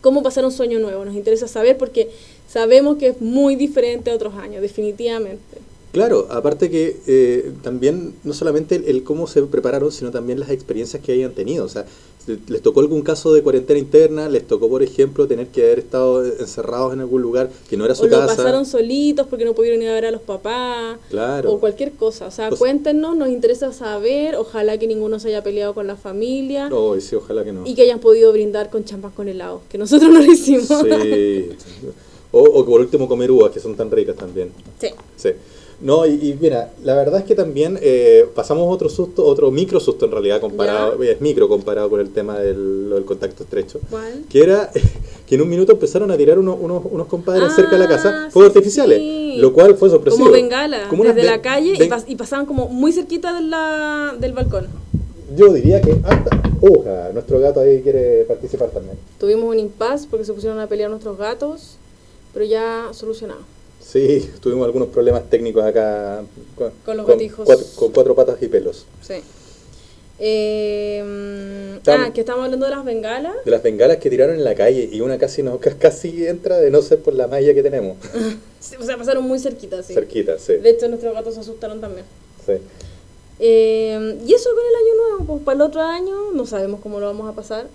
[0.00, 1.04] cómo pasar un sueño nuevo.
[1.04, 2.10] Nos interesa saber porque
[2.48, 5.58] sabemos que es muy diferente a otros años, definitivamente.
[5.92, 10.48] Claro, aparte que eh, también no solamente el, el cómo se prepararon, sino también las
[10.50, 11.66] experiencias que hayan tenido.
[11.66, 11.84] O sea,
[12.24, 15.80] se- les tocó algún caso de cuarentena interna, les tocó, por ejemplo, tener que haber
[15.80, 18.36] estado encerrados en algún lugar que no era su O casa.
[18.36, 20.96] pasaron solitos porque no pudieron ir a ver a los papás.
[21.10, 21.52] Claro.
[21.52, 22.26] O cualquier cosa.
[22.26, 24.36] O sea, Pues- cuéntenos, nos interesa saber.
[24.36, 26.70] Ojalá que ninguno se haya peleado con la familia.
[26.70, 27.66] No, sí, ojalá que no.
[27.66, 29.60] Y que hayan podido brindar con champán con helado.
[29.68, 30.68] Que nosotros no lo hicimos.
[30.68, 31.50] Sí.
[32.34, 34.50] O, o por último comer uvas, que son tan ricas también.
[34.80, 34.88] Sí.
[35.18, 35.28] Sí.
[35.82, 39.80] No, y, y mira, la verdad es que también eh, pasamos otro susto, otro micro
[39.80, 43.80] susto en realidad, comparado, es micro comparado con el tema del, del contacto estrecho.
[43.90, 44.22] ¿Cuál?
[44.28, 44.70] que era
[45.26, 47.88] que en un minuto empezaron a tirar unos, unos, unos compadres Ah, cerca de la
[47.88, 49.36] casa fuegos sí, artificiales, sí.
[49.38, 50.24] lo cual fue sorpresivo.
[50.26, 53.40] Como bengala, Como desde la calle y, ben- pas- y pasaban como muy cerquita de
[53.42, 54.68] la, del balcón.
[55.36, 56.42] Yo diría que hasta...
[56.60, 58.96] Uja, nuestro gato ahí quiere participar también.
[59.18, 61.76] Tuvimos un impasse porque se pusieron a pelear nuestros gatos,
[62.32, 63.40] pero ya solucionado.
[63.84, 66.22] Sí, tuvimos algunos problemas técnicos acá
[66.56, 67.44] con, Con los gatijos.
[67.46, 68.86] Cuatro, con cuatro patas y pelos.
[69.02, 69.14] Sí.
[70.18, 73.34] Eh, Estamos- ah, que estamos hablando de las bengalas.
[73.44, 76.70] De las bengalas que tiraron en la calle y una casi no casi entra de
[76.70, 77.96] no ser por la malla que tenemos.
[78.62, 79.92] Sí, o sea, pasaron muy cerquita, sí.
[79.92, 80.52] Cerquita, sí.
[80.54, 82.06] De hecho, nuestros gatos se asustaron también.
[82.46, 82.52] sí.
[83.40, 87.00] Eh, y eso con el año nuevo, pues para el otro año no sabemos cómo
[87.00, 87.66] lo vamos a pasar.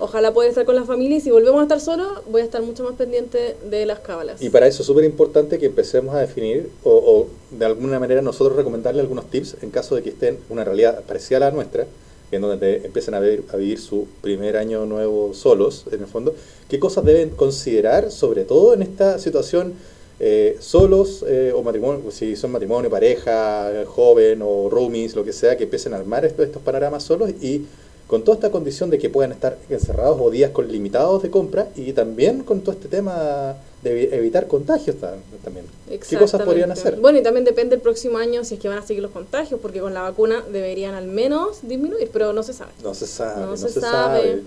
[0.00, 2.62] Ojalá pueda estar con la familia y si volvemos a estar solos, voy a estar
[2.62, 4.40] mucho más pendiente de las cábalas.
[4.40, 8.22] Y para eso es súper importante que empecemos a definir o, o de alguna manera
[8.22, 11.86] nosotros recomendarle algunos tips en caso de que estén una realidad parecida a la nuestra,
[12.32, 16.34] en donde empiecen a, ver- a vivir su primer año nuevo solos, en el fondo,
[16.68, 19.74] qué cosas deben considerar, sobre todo en esta situación
[20.18, 25.56] eh, solos eh, o matrimonio, si son matrimonio, pareja, joven o roomies, lo que sea,
[25.56, 27.62] que empiecen a armar estos, estos panoramas solos y
[28.10, 31.68] con toda esta condición de que puedan estar encerrados o días con limitados de compra
[31.76, 35.64] y también con todo este tema de evi- evitar contagios ta- también.
[35.88, 36.96] ¿Qué cosas podrían hacer?
[36.96, 39.60] Bueno, y también depende el próximo año si es que van a seguir los contagios,
[39.62, 42.72] porque con la vacuna deberían al menos disminuir, pero no se sabe.
[42.82, 44.42] No se sabe, No no, se se, sabe.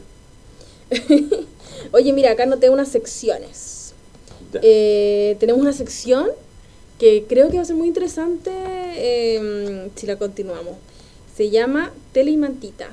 [0.92, 1.16] sabe.
[1.94, 3.94] Oye, mira, acá noté unas secciones.
[4.62, 6.28] Eh, tenemos una sección
[7.00, 8.52] que creo que va a ser muy interesante
[8.98, 10.76] eh, si la continuamos.
[11.36, 12.90] Se llama Tele y Mantita.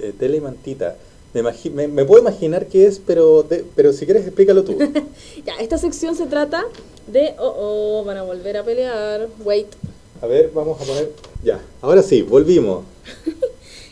[0.00, 0.96] Eh, tele y mantita.
[1.34, 4.76] Me, me, me puedo imaginar qué es, pero, de- pero si quieres explícalo tú.
[5.46, 6.64] Ya, esta sección se trata
[7.06, 7.34] de...
[7.38, 9.28] Oh, oh, van a volver a pelear.
[9.44, 9.68] Wait.
[10.20, 11.10] A ver, vamos a poner...
[11.42, 12.84] Ya, ahora sí, volvimos.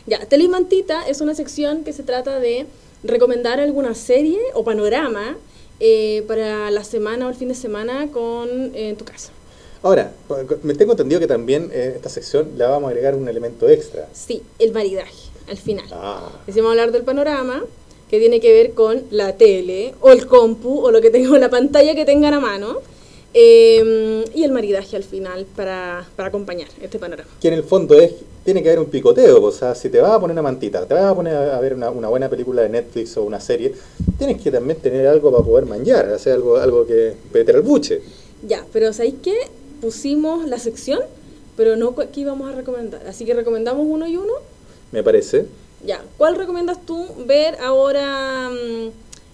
[0.07, 2.65] Ya, Tele y Mantita es una sección que se trata de
[3.03, 5.37] recomendar alguna serie o panorama
[5.79, 9.29] eh, para la semana o el fin de semana con eh, en tu casa.
[9.83, 10.11] Ahora,
[10.63, 14.07] me tengo entendido que también eh, esta sección le vamos a agregar un elemento extra.
[14.13, 15.13] Sí, el maridaje,
[15.49, 15.85] al final.
[15.91, 17.63] Ah, Decimos hablar del panorama,
[18.09, 21.37] que tiene que ver con la tele, o el compu, o lo que tenga, o
[21.39, 22.79] la pantalla que tengan a mano,
[23.33, 27.29] eh, y el maridaje al final para, para acompañar este panorama.
[27.39, 28.11] que en el fondo es
[28.43, 30.93] tiene que haber un picoteo, o sea, si te vas a poner una mantita, te
[30.95, 33.73] vas a poner a ver una, una buena película de Netflix o una serie,
[34.17, 38.01] tienes que también tener algo para poder manjar, hacer algo, algo que meter al buche.
[38.47, 39.35] Ya, pero ¿sabéis qué?
[39.79, 41.01] Pusimos la sección,
[41.55, 43.05] pero no qué íbamos a recomendar.
[43.07, 44.33] Así que recomendamos uno y uno.
[44.91, 45.45] Me parece.
[45.85, 48.89] Ya, ¿cuál recomiendas tú ver ahora mm,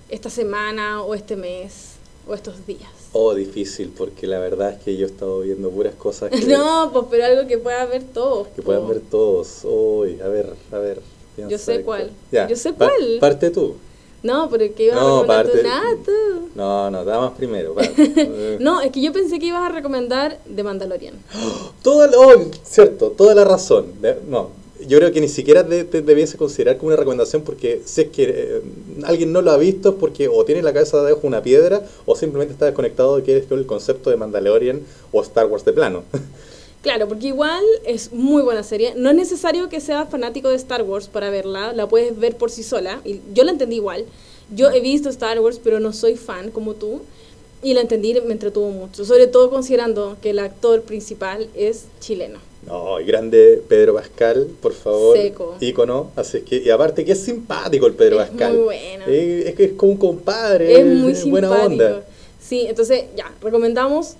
[0.09, 1.95] esta semana o este mes
[2.27, 2.89] o estos días?
[3.13, 6.89] Oh, difícil, porque la verdad es que yo he estado viendo puras cosas que, No,
[6.93, 8.47] pues pero algo que pueda ver todos.
[8.49, 8.67] que po.
[8.67, 9.61] puedan ver todos.
[9.63, 11.01] Uy, a ver, a ver.
[11.49, 12.09] Yo sé cuál.
[12.31, 13.17] Ya, Yo sé pa- cuál.
[13.19, 13.75] parte tú.
[14.23, 16.49] No, pero que ibas No, a recomendar parte- tú nada tú.
[16.55, 17.75] No, no, damas primero.
[17.97, 21.13] Eh, No, es que yo pensé que ibas a recomendar The Mandalorian.
[21.83, 24.01] Toda la- oh, cierto, toda la razón.
[24.01, 24.49] De- no,
[24.87, 28.07] yo creo que ni siquiera de- te debiese considerar como una recomendación porque si es
[28.09, 28.61] que eh,
[29.03, 31.85] alguien no lo ha visto es porque o tiene la cabeza debajo de una piedra
[32.05, 35.73] o simplemente está desconectado de qué es el concepto de Mandalorian o Star Wars de
[35.73, 36.03] plano.
[36.83, 38.93] Claro, porque igual es muy buena serie.
[38.95, 42.49] No es necesario que seas fanático de Star Wars para verla, la puedes ver por
[42.49, 43.01] sí sola.
[43.03, 44.05] Y yo la entendí igual.
[44.55, 47.01] Yo he visto Star Wars, pero no soy fan como tú.
[47.63, 49.03] Y la entendí, me entretuvo mucho.
[49.03, 52.39] Sobre todo considerando que el actor principal es chileno.
[52.67, 55.17] No, y grande Pedro Pascal, por favor.
[55.17, 55.55] Seco.
[55.59, 56.11] Ícono.
[56.15, 58.53] Así es que, y aparte que es simpático el Pedro Es Pascal.
[58.53, 59.05] muy bueno.
[59.07, 60.79] Es que es como un compadre.
[60.79, 61.65] Es muy buena simpático.
[61.83, 62.03] onda.
[62.41, 64.15] Sí, entonces ya, recomendamos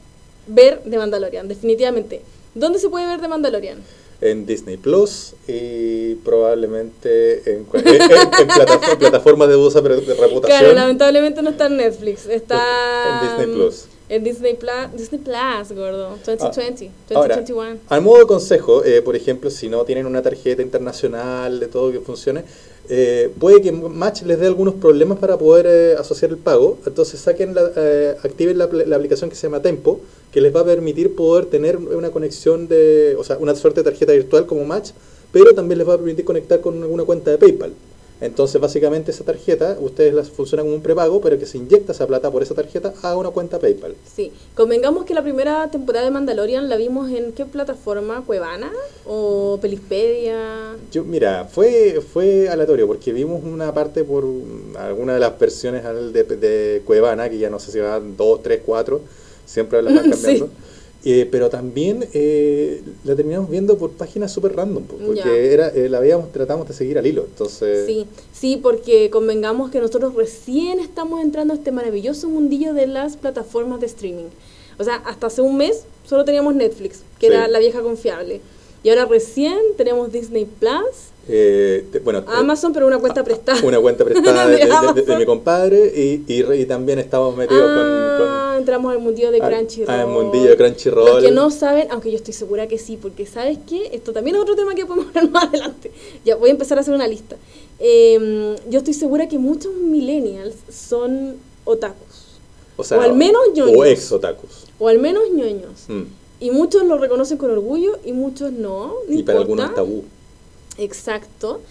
[0.48, 2.22] ver The Mandalorian, definitivamente.
[2.56, 3.80] ¿Dónde se puede ver The Mandalorian?
[4.20, 10.42] En Disney Plus y probablemente en, en, en- en plataforma- plataformas de dudosa reputación.
[10.42, 12.60] Claro, lamentablemente no está en Netflix, está
[13.22, 13.86] En Disney Plus.
[14.10, 16.18] En Disney Plus, Disney Plus, gordo.
[16.26, 17.80] 2020, Ahora, 2021.
[17.90, 21.92] al modo de consejo, eh, por ejemplo, si no tienen una tarjeta internacional de todo
[21.92, 22.44] que funcione,
[22.90, 26.78] eh, puede que Match les dé algunos problemas para poder eh, asociar el pago.
[26.86, 30.00] Entonces saquen la, eh, activen la, la aplicación que se llama Tempo,
[30.32, 33.92] que les va a permitir poder tener una conexión de, o sea, una suerte de
[33.92, 34.92] tarjeta virtual como Match,
[35.34, 37.74] pero también les va a permitir conectar con alguna cuenta de PayPal.
[38.20, 42.08] Entonces, básicamente esa tarjeta, ustedes las funcionan como un prepago, pero que se inyecta esa
[42.08, 43.96] plata por esa tarjeta a una cuenta PayPal.
[44.12, 48.72] Sí, convengamos que la primera temporada de Mandalorian la vimos en qué plataforma, Cuevana
[49.06, 50.76] o Pelispedia.
[50.92, 54.26] Yo, mira, fue, fue aleatorio porque vimos una parte por
[54.80, 58.62] alguna de las versiones de, de Cuevana, que ya no sé si van 2, 3,
[58.66, 59.02] 4,
[59.46, 60.44] siempre las van Sí.
[61.06, 65.36] Eh, pero también eh, la terminamos viendo por páginas súper random, po, porque Ya.
[65.36, 67.24] era, eh, la veíamos, tratamos de seguir al hilo.
[67.26, 72.88] Entonces, Sí, sí, porque convengamos que nosotros recién estamos entrando a este maravilloso mundillo de
[72.88, 74.26] las plataformas de streaming.
[74.80, 77.34] O sea, hasta hace un mes solo teníamos Netflix, que Sí.
[77.34, 78.42] era la vieja confiable.
[78.84, 83.60] Y ahora recién tenemos Disney Plus, eh, te- bueno, te- Amazon, pero una cuenta prestada.
[83.64, 85.18] una cuenta prestada de, De de- de- de Amazon.
[85.20, 89.32] mi compadre y, y, re- y también estamos metidos con- con Ah, entramos al mundillo
[89.32, 89.90] de al- Crunchyroll.
[89.90, 91.06] al mundillo de Crunchyroll.
[91.16, 93.90] Los que no saben, aunque yo estoy segura que sí, porque ¿sabes qué?
[93.94, 95.92] Esto también es otro tema que podemos hablar más adelante.
[96.26, 97.36] ya voy a empezar a hacer una lista.
[97.80, 101.36] Eh, yo estoy segura que muchos millennials son
[101.66, 102.26] otakus.
[102.78, 103.78] O, sea, O al menos ñoños.
[103.78, 104.66] O ex otakus.
[104.80, 105.86] O al menos ñoños.
[105.88, 106.04] Mm.
[106.40, 108.94] Y muchos lo reconocen con orgullo y muchos no.
[109.08, 110.04] no Y para algunos tabú.
[110.78, 111.62] Exacto.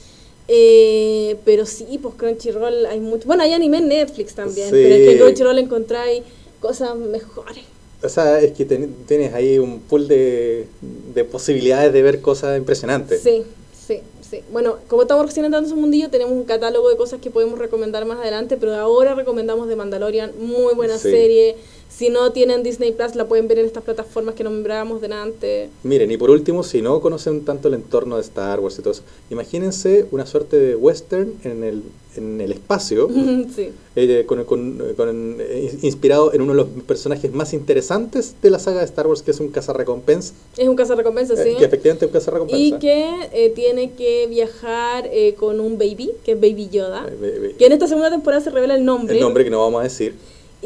[0.49, 3.27] Eh, pero sí, pues Crunchyroll hay mucho.
[3.27, 4.73] Bueno, hay anime en Netflix también, Sí.
[4.77, 6.23] pero es que en Crunchyroll encontráis
[6.61, 7.65] cosas mejores.
[8.03, 10.67] O sea, es que ten- tienes ahí un pool de,
[11.15, 13.23] de posibilidades de ver cosas impresionantes.
[13.23, 13.43] Sí,
[13.87, 14.41] sí, sí.
[14.53, 17.59] Bueno, como estamos recién entrando en ese mundillo, tenemos un catálogo de cosas que podemos
[17.59, 21.11] recomendar más adelante, pero ahora recomendamos The Mandalorian, muy buena Sí.
[21.11, 21.57] serie.
[21.89, 25.71] Si no tienen Disney Plus, la pueden ver en estas plataformas que nombrábamos delante.
[25.83, 28.93] Miren, y por último, si no conocen tanto el entorno de Star Wars y todo
[28.93, 31.83] eso, imagínense una suerte de western en el,
[32.17, 33.09] en el espacio,
[33.57, 33.71] sí.
[33.95, 38.59] eh, con, con- con- eh, inspirado en uno de los personajes más interesantes de la
[38.59, 41.57] saga de Star Wars, que es un cazarrecompensa, Es un cazarrecompensa, eh, sí.
[41.57, 42.63] que efectivamente es un cazarrecompensa.
[42.63, 47.07] Y que eh, tiene que viajar eh, con un baby, que es Baby Yoda.
[47.23, 49.15] Eh, Que en esta segunda temporada se revela el nombre.
[49.15, 50.15] el nombre que no vamos a decir.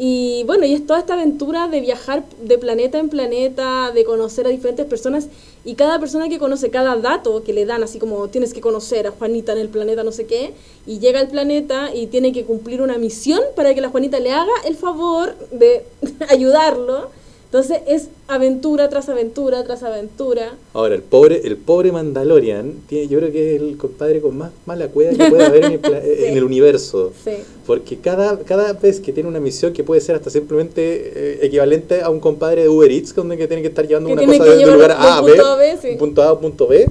[0.03, 4.47] Y bueno, y es toda esta aventura de viajar de planeta en planeta, de conocer
[4.47, 5.27] a diferentes personas.
[5.63, 9.05] Y cada persona que conoce, cada dato que le dan, así como tienes que conocer
[9.05, 10.55] a Juanita en el planeta no sé qué,
[10.87, 14.31] y llega al planeta y tiene que cumplir una misión para que la Juanita le
[14.31, 15.85] haga el favor de
[16.29, 17.11] ayudarlo.
[17.51, 20.53] Entonces es aventura tras aventura tras aventura.
[20.73, 24.51] Ahora, el pobre, el pobre Mandalorian, tiene, yo creo que es el compadre con más
[24.65, 27.11] mala cueva que puede haber en el, en el universo.
[27.25, 27.31] Sí.
[27.67, 30.81] Porque cada, cada vez que tiene una misión que puede ser hasta simplemente
[31.13, 34.13] eh, equivalente a un compadre de Uber Eats, donde que tiene que estar llevando Que
[34.13, 35.95] una cosa de un lugar A a B, punto A B, sí.
[35.99, 36.87] punto A a un punto B,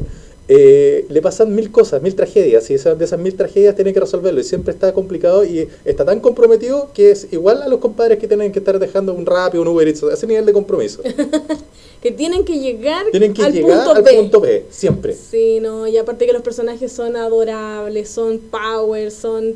[0.53, 4.01] eh, le pasan mil cosas, mil tragedias, y esas, de esas mil tragedias tiene que
[4.01, 8.19] resolverlo, y siempre está complicado y está tan comprometido que es igual a los compadres
[8.19, 10.53] que tienen que estar dejando un Rappi o un Uber Eats, a ese nivel de
[10.53, 11.03] compromiso.
[12.03, 14.15] Que tienen que llegar tienen que al llegar punto al B.
[14.15, 15.15] punto B, siempre.
[15.15, 19.55] Sí, no, y aparte que los personajes son adorables, son power, son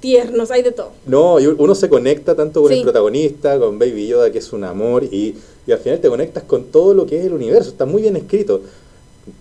[0.00, 0.90] tiernos, hay de todo.
[1.06, 2.78] No, y uno se conecta tanto con Sí.
[2.78, 6.42] el protagonista, con Baby Yoda, que es un amor, y, y al final te conectas
[6.42, 7.70] con todo lo que es el universo.
[7.70, 8.62] Está muy bien escrito.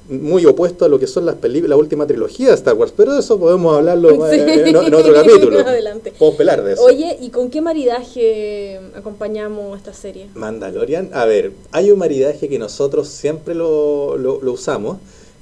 [0.10, 3.14] Muy opuesto a lo que son las películas, la última trilogía de Star Wars, pero
[3.14, 4.36] de eso podemos hablarlo Sí.
[4.40, 5.60] eh, en, en otro capítulo.
[5.60, 6.14] Adelante.
[6.18, 6.84] Podemos pelar de eso.
[6.84, 10.28] Oye, ¿y con qué maridaje acompañamos esta serie?
[10.36, 14.98] Mandalorian, a ver, hay un maridaje que nosotros siempre lo, lo- lo usamos,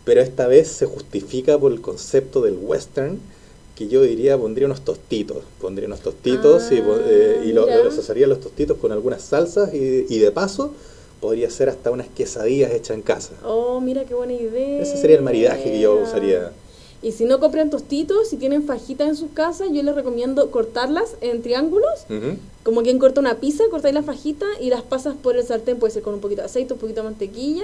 [0.06, 3.20] pero esta vez se justifica por el concepto del western,
[3.76, 7.88] que yo diría pondría unos tostitos, pondría unos tostitos y, po- eh, y lo, Ah,
[7.88, 10.72] asaría los tostitos con algunas salsas y, y de paso
[11.20, 13.34] podría ser hasta unas quesadillas hechas en casa.
[13.44, 14.82] Oh, mira qué buena idea.
[14.82, 16.52] Ese sería el maridaje que yo usaría.
[17.02, 21.16] Y si no compran tostitos, si tienen fajitas en sus casas, yo les recomiendo cortarlas
[21.22, 22.06] en triángulos.
[22.64, 25.94] Como quien corta una pizza, cortáis la fajita y las pasas por el sartén, puede
[25.94, 27.64] ser con un poquito de aceite, un poquito de mantequilla,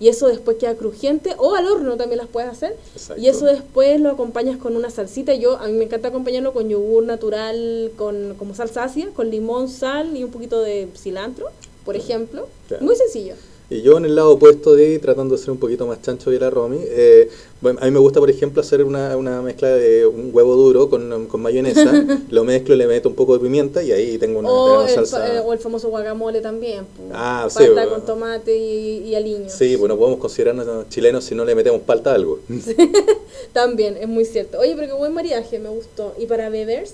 [0.00, 2.76] y eso después queda crujiente, o al horno también las puedes hacer.
[2.94, 3.22] Exacto.
[3.22, 5.32] Y eso después lo acompañas con una salsita.
[5.34, 9.68] Yo, a mí me encanta acompañarlo con yogur natural, con como salsa ácida, con limón,
[9.68, 11.46] sal y un poquito de cilantro,
[11.84, 12.48] por ejemplo.
[12.68, 12.84] Claro.
[12.84, 13.34] Muy sencillo.
[13.70, 16.38] Y yo en el lado opuesto de tratando de ser un poquito más chancho que
[16.38, 17.30] la Romy, eh,
[17.62, 20.90] bueno, a mí me gusta, por ejemplo, hacer una, una mezcla de un huevo duro
[20.90, 21.90] con, con mayonesa,
[22.30, 25.36] lo mezclo, le meto un poco de pimienta y ahí tengo una, O una salsa.
[25.36, 26.84] eh, o el famoso guacamole también.
[27.14, 27.90] Ah, sí, Palta bueno.
[27.92, 29.48] con tomate y, y aliño.
[29.48, 32.40] Sí, pues no podemos considerarnos chilenos si no le metemos palta a algo.
[33.54, 34.58] También, es muy cierto.
[34.58, 36.14] Oye, pero qué buen mariaje, me gustó.
[36.18, 36.92] ¿Y para bebers?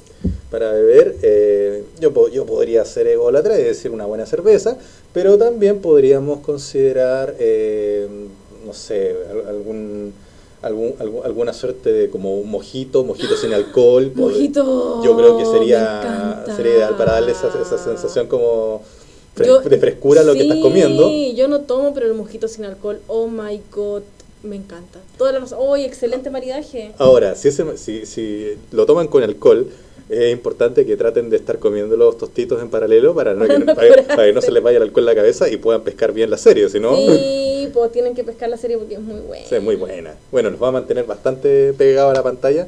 [0.51, 4.79] Para beber, eh, yo, yo podría ser ególatra y decir una buena cerveza,
[5.13, 8.09] pero también podríamos considerar, eh,
[8.65, 10.15] no sé, al- algún,
[10.63, 14.11] algún, algún- alguna suerte de como un mojito, mojito sin alcohol.
[14.15, 18.81] Mojito, Yo creo que sería, sería ideal para darle esa, esa sensación como
[19.37, 21.11] fres- Yo- de frescura a lo que estás sí, comiendo.
[21.35, 24.01] yo no tomo, pero el mojito sin alcohol, oh my god,
[24.43, 24.99] me encanta.
[25.19, 25.59] Toda la razón.
[25.61, 26.93] Oye, excelente maridaje.
[26.97, 29.69] Ahora, si, ese, si, si lo toman con alcohol,
[30.09, 33.67] es importante que traten de estar comiendo los tostitos en paralelo para, no, que- no
[33.75, 34.09] para, que- curarse.
[34.09, 36.31] para que no se les vaya el alcohol en la cabeza y puedan pescar bien
[36.31, 39.45] la serie, si no, Sí, pues tienen que pescar la serie porque es muy buena.
[39.51, 40.15] es muy buena.
[40.33, 42.67] Bueno, nos va a mantener bastante pegados a la pantalla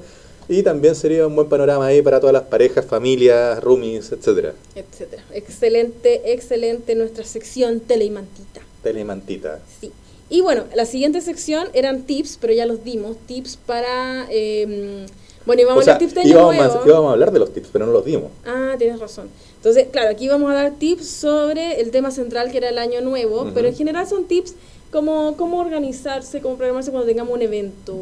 [0.48, 4.52] y también sería un buen panorama ahí para todas las parejas, familias, roomies, etcétera.
[4.74, 5.22] Etcétera.
[5.32, 8.60] Excelente, excelente nuestra sección Telemantita.
[8.82, 9.60] Telemantita.
[9.80, 9.92] Sí.
[10.28, 13.16] Y bueno, la siguiente sección eran tips, pero ya los dimos.
[13.26, 14.26] Tips para.
[14.30, 15.06] eh,
[15.46, 16.80] bueno, íbamos O sea, a dar tips de año íbamos, nuevo.
[16.82, 18.30] a, íbamos a hablar de los tips, pero no los dimos.
[18.46, 19.28] Ah, tienes razón.
[19.56, 23.00] Entonces, claro, aquí vamos a dar tips sobre el tema central que era el año
[23.00, 24.54] nuevo, pero en general son tips
[24.90, 27.96] como cómo organizarse, cómo programarse cuando tengamos un evento.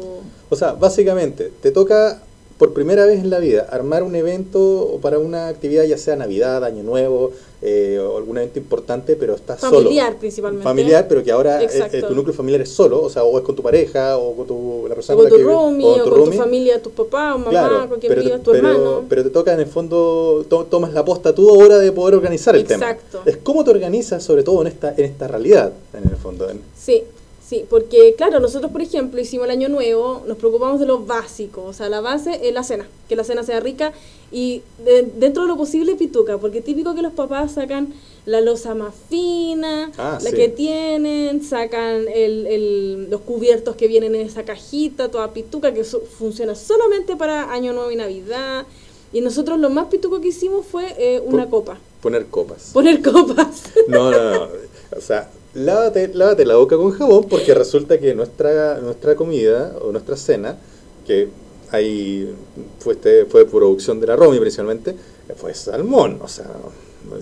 [0.49, 2.21] O sea, básicamente, te toca
[2.59, 6.61] por primera vez en la vida, armar un evento para una actividad, ya sea Navidad,
[6.65, 7.31] Año Nuevo,
[7.61, 9.89] eh, o algún evento importante, pero estás Familiar, solo.
[9.89, 10.63] Familiar, principalmente.
[10.65, 11.95] Familiar, pero que ahora eh, Exacto.
[11.97, 14.45] eh, tu núcleo familiar es solo, o sea, o es con tu pareja, o con
[14.45, 16.31] tu, la O persona con la tu que vive- roomie, o o con tu con
[16.31, 19.03] tu familia, tus papás, o mamá, Claro, con quien pero, vivas, tu pero- hermano.
[19.07, 22.55] pero te toca en el fondo, to- tomas la posta tú ahora de poder organizar
[22.57, 23.19] el Exacto.
[23.19, 23.23] tema.
[23.25, 26.49] Es cómo te organizas, sobre todo en esta, en esta realidad, en el fondo.
[26.49, 27.03] en- Sí,
[27.49, 31.63] sí, porque claro, nosotros por ejemplo hicimos el año nuevo, nos preocupamos de lo básico,
[31.63, 33.91] o sea, la base es la cena, que la cena sea rica
[34.31, 37.93] y de- dentro de lo posible pituca, porque típico que los papás sacan
[38.27, 40.35] la losa más fina, Ah, la sí.
[40.35, 45.83] que tienen, sacan el, el- los cubiertos que vienen en esa cajita, toda pituca, que
[45.83, 48.67] so- funciona solamente para año nuevo y navidad.
[49.11, 52.69] Y nosotros lo más pituco que hicimos fue eh, una copa, Poner copas.
[52.73, 53.63] poner copas.
[53.87, 54.47] No, no, no.
[54.95, 59.91] O sea, lávate, lávate la boca con jabón porque resulta que nuestra, nuestra comida o
[59.91, 60.57] nuestra cena,
[61.05, 61.29] que
[61.71, 62.33] ahí
[62.79, 64.95] fue, este, fue producción de la Romy principalmente,
[65.35, 66.19] fue salmón.
[66.21, 66.47] O sea,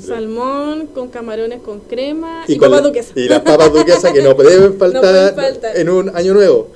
[0.05, 3.15] Salmón con camarones con crema y, y, con papas la- duquesas.
[3.17, 5.34] y las papas duquesas que no deben faltar,
[5.75, 6.67] en un año nuevo.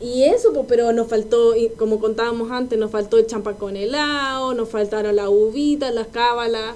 [0.00, 3.76] Y eso, pues, pero nos faltó, y como contábamos antes, nos faltó el champán con
[3.76, 6.74] helado, nos faltaron las uvitas, las cábalas.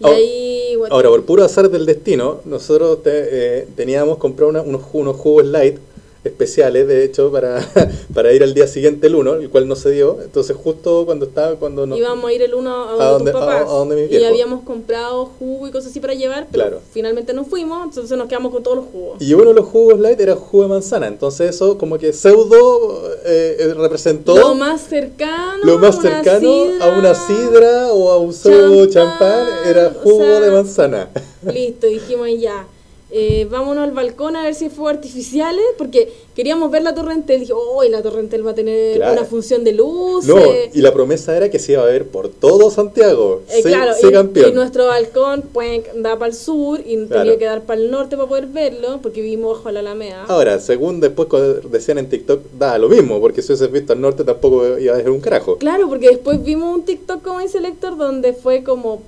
[0.00, 4.50] Y Ahora- ahí, bueno, Ahora, por puro azar del destino, nosotros te- eh, teníamos comprado
[4.50, 5.78] una- unos, unos jugos light
[6.24, 7.60] especiales, de hecho, para,
[8.14, 10.18] para ir al día siguiente el 1, el cual no se dio.
[10.22, 13.40] Entonces, justo cuando estaba, cuando no, íbamos a ir el uno a donde, ¿A tus
[13.40, 13.68] papás.
[13.68, 16.80] a- a mis y habíamos comprado jugo y cosas así para llevar, pero Claro.
[16.92, 19.20] finalmente no fuimos, entonces nos quedamos con todos los jugos.
[19.20, 21.06] Y uno de los jugos light era jugo de manzana.
[21.08, 26.50] Entonces, eso como que pseudo eh, eh, representó Lo más cercano, lo más cercano
[26.80, 31.08] a una sidra o a un pseudo champán, era o jugo sea, de manzana.
[31.52, 32.66] Listo, dijimos ya.
[33.14, 37.40] Eh, vámonos al balcón a ver si fuegos artificiales, porque queríamos ver la Torrentel.
[37.40, 39.12] Dije, oh, la Torrentel va a tener Claro.
[39.12, 40.28] una función de luces.
[40.34, 40.40] No,
[40.72, 43.42] y la promesa era que se iba a ver por todo Santiago.
[43.50, 44.50] Eh, sé, claro, sé y, campeón.
[44.50, 47.22] y nuestro balcón pues, da para el sur y Claro.
[47.24, 50.24] tenía que dar para el norte para poder verlo, porque vivimos bajo la Alameda.
[50.28, 51.28] Ahora, según después
[51.70, 54.96] decían en TikTok, da lo mismo, porque si hubieses visto al norte tampoco iba a
[54.96, 55.58] ser un carajo.
[55.58, 57.58] Claro, porque después vimos un TikTok como dice
[57.98, 59.02] donde fue como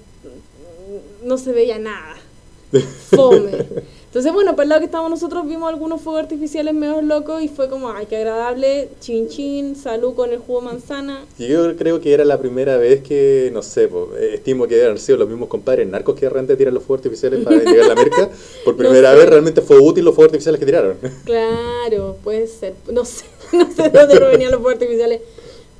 [1.22, 2.16] no se veía nada.
[2.80, 3.66] Fome.
[4.06, 7.48] Entonces, bueno, para el lado que estábamos nosotros vimos algunos fuegos artificiales medio locos y
[7.48, 11.24] fue como, ay, qué agradable, chin chin, salud con el jugo de manzana.
[11.36, 15.00] Yo creo que era la primera vez que, no sé, po, eh, estimo que haber
[15.00, 17.88] sido los mismos compadres narcos que de repente tiran los fuegos artificiales para llegar a
[17.88, 18.30] la merca.
[18.64, 19.16] Por No primera sé.
[19.18, 20.96] vez realmente fue útil los fuegos artificiales que tiraron.
[21.24, 22.74] Claro, puede ser.
[22.92, 25.22] No sé, no sé de dónde provenían los fuegos artificiales.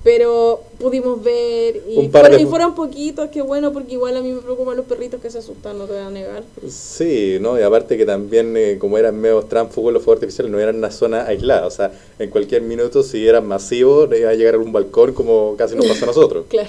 [0.05, 3.95] Pero pudimos ver y, Un par fueron, de y fu- fueron poquitos, qué bueno, porque
[3.95, 6.43] igual a mí me preocupan los perritos que se asustan, no te voy a negar.
[6.69, 7.59] Sí, ¿no?
[7.59, 10.91] Y aparte que también, eh, como eran medio tránfugos los fuegos artificiales, no eran una
[10.91, 11.67] zona aislada.
[11.67, 15.55] O sea, en cualquier minuto, si eran masivos, iba a llegar a un balcón como
[15.57, 16.45] casi nos pasó a nosotros.
[16.51, 16.69] Claro.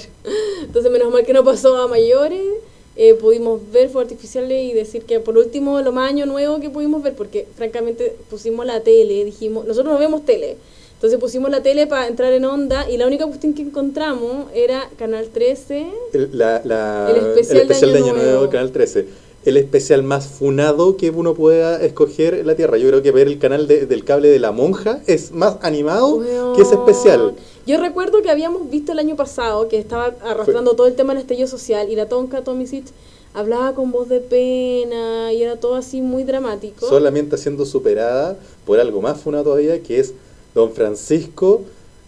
[0.63, 2.41] Entonces, menos mal que no pasó a mayores.
[2.95, 6.69] eh, pudimos ver fuegos artificiales y decir que por último lo más año nuevo que
[6.69, 10.55] pudimos ver, porque francamente pusimos la tele, dijimos, nosotros no vemos tele,
[11.05, 14.89] entonces pusimos la tele para entrar en onda y la única cuestión que encontramos era
[14.97, 18.49] Canal 13, El, la- la- El especial de Año Nuevo, Nuevo.
[18.49, 19.05] Canal 13.
[19.45, 22.77] El especial más funado que uno pueda escoger en la Tierra.
[22.79, 26.23] Yo creo que ver el canal de- del cable de la monja es más animado
[26.55, 27.35] que ese especial.
[27.67, 31.21] Yo recuerdo que habíamos visto el año pasado que estaba arrastrando todo el tema del
[31.21, 32.85] estallido social y la Tonka Tomisic
[33.35, 36.87] hablaba con voz de pena y era todo así muy dramático.
[36.87, 40.13] Solamente siendo superada por algo más funado todavía, que es
[40.55, 41.61] Don Francisco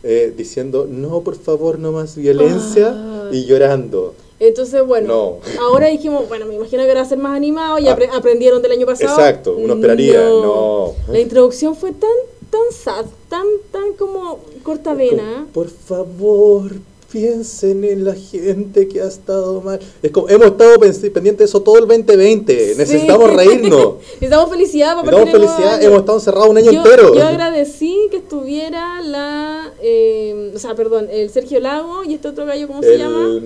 [0.03, 3.29] eh, diciendo, no, por favor, no más violencia, Ah.
[3.31, 4.13] y llorando.
[4.39, 5.61] Entonces, bueno, No.
[5.63, 7.97] ahora dijimos, bueno, me imagino que era ser más animado y Ah.
[7.97, 9.17] apre- aprendieron del año pasado.
[9.19, 10.93] Exacto, uno esperaría, no.
[11.11, 12.09] La introducción fue tan,
[12.49, 15.39] tan sad, tan, tan como cortavena.
[15.39, 16.71] Como, Por favor,
[17.11, 19.79] piensen en la gente que ha estado mal.
[20.03, 22.75] Es como, hemos estado pendientes de eso todo el 2020.
[22.77, 23.35] Necesitamos Sí.
[23.37, 23.93] reírnos.
[24.15, 25.83] Necesitamos felicidad para Necesitamos felicidad.
[25.83, 27.15] Hemos estado encerrados un año yo, entero.
[27.15, 32.45] yo agradecí que estuviera la, eh, o sea, perdón, el Sergio Lago y este otro
[32.45, 33.39] gallo, ¿cómo se llama?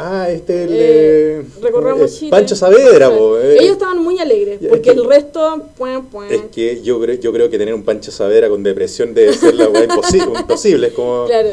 [0.00, 0.68] Ah, este, el.
[0.70, 0.76] Eh,
[1.40, 2.30] eh, recorramos eh, Chile.
[2.30, 3.56] Pancho Saavedra, po, eh.
[3.58, 6.30] Ellos estaban muy alegres, Es porque que- el resto, puan, puan.
[6.32, 9.56] Es que yo creo, yo creo que tener un Pancho Saavedra con depresión debe ser
[9.56, 10.86] la weá imposi- imposible.
[10.88, 11.24] Es como.
[11.26, 11.48] Claro.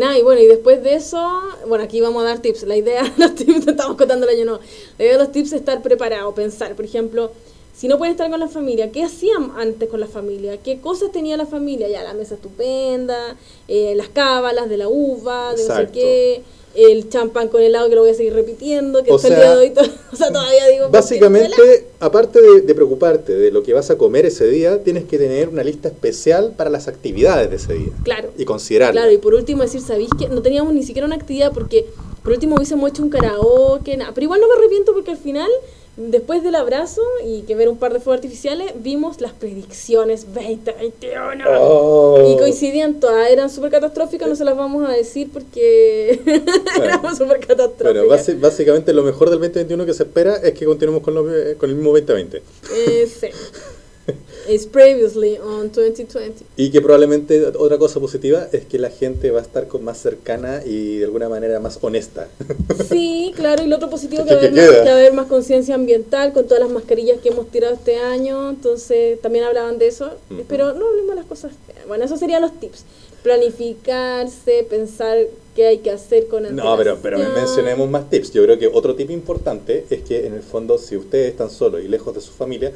[0.00, 2.62] Nada, y bueno, y después de eso, bueno, aquí vamos a dar tips.
[2.62, 4.60] La idea de los tips, estamos contando el año no.
[4.96, 6.74] La idea de los tips es estar preparado, pensar.
[6.74, 7.32] Por ejemplo,
[7.80, 10.58] si no pueden estar con la familia, ¿qué hacían antes con la familia?
[10.58, 11.88] ¿Qué cosas tenía la familia?
[11.88, 16.42] Ya, la mesa estupenda, eh, las cábalas de la uva, de no sé qué,
[16.74, 19.56] el champán con helado que lo voy a seguir repitiendo, que O sea, día de
[19.56, 19.72] hoy,
[20.12, 20.82] o sea, todavía digo...
[20.82, 24.84] ¿por qué Básicamente, aparte de, de preocuparte de lo que vas a comer ese día,
[24.84, 27.92] tienes que tener una lista especial para las actividades de ese día.
[28.04, 28.28] Claro.
[28.36, 29.04] Y considerarlas.
[29.04, 31.86] Claro, y por último decir, ¿sabéis que no teníamos ni siquiera una actividad porque
[32.22, 34.12] por último hubiésemos hecho un karaoke, nada.
[34.14, 35.50] Pero igual no me arrepiento porque al final,
[36.08, 41.44] después del abrazo y que ver un par de fuegos artificiales, vimos las predicciones 2021.
[41.58, 42.32] Oh.
[42.34, 46.20] Y coincidían todas, eran súper catastróficas, no se las vamos a decir porque
[46.82, 48.06] eran súper catastróficas.
[48.26, 51.24] Bueno, básicamente lo mejor del 2021 que se espera es que continuemos con, lo-
[51.58, 52.42] con el mismo 2020.
[52.74, 53.28] Eh, sí.
[54.48, 56.44] It's previously on 2020.
[56.56, 59.98] Y que probablemente otra cosa positiva es que la gente va a estar con más
[59.98, 62.28] cercana y de alguna manera más honesta.
[62.88, 64.66] Sí, claro, y lo otro positivo que ¿Qué va queda?
[64.66, 67.74] más, que va a haber más conciencia ambiental con todas las mascarillas que hemos tirado
[67.74, 70.42] este año, entonces también hablaban de eso, Ujú.
[70.48, 71.52] pero no hablemos de las cosas.
[71.86, 72.84] Bueno, esos serían los tips.
[73.22, 75.18] Planificarse, pensar
[75.54, 77.56] qué hay que hacer con No, pero, pero men- antelación.
[77.56, 78.32] mencionemos más tips.
[78.32, 81.82] Yo creo que otro tip importante es que en el fondo, si ustedes están solos
[81.84, 82.72] y lejos de su familia,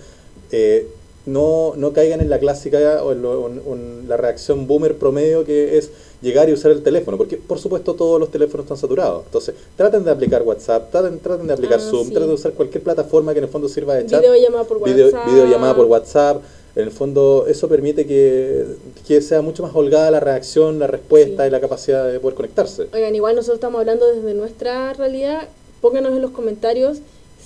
[0.52, 0.86] eh,
[1.26, 5.44] no, no caigan en la clásica o en, lo- en- en la reacción boomer promedio
[5.44, 9.24] que es llegar y usar el teléfono, porque por supuesto todos los teléfonos están saturados.
[9.26, 12.10] Entonces, traten de aplicar WhatsApp, traten, traten de aplicar Ah, Zoom, sí.
[12.12, 14.20] traten de usar cualquier plataforma que en el fondo sirva de chat.
[14.20, 15.26] Videollamada por Video- WhatsApp.
[15.32, 16.42] videollamada por WhatsApp.
[16.76, 18.64] En el fondo, eso permite que,
[19.06, 21.48] que sea mucho más holgada la reacción, la respuesta Sí.
[21.48, 22.88] y la capacidad de poder conectarse.
[22.92, 25.48] Oigan, igual nosotros estamos hablando desde nuestra realidad.
[25.80, 26.98] Pónganos en los comentarios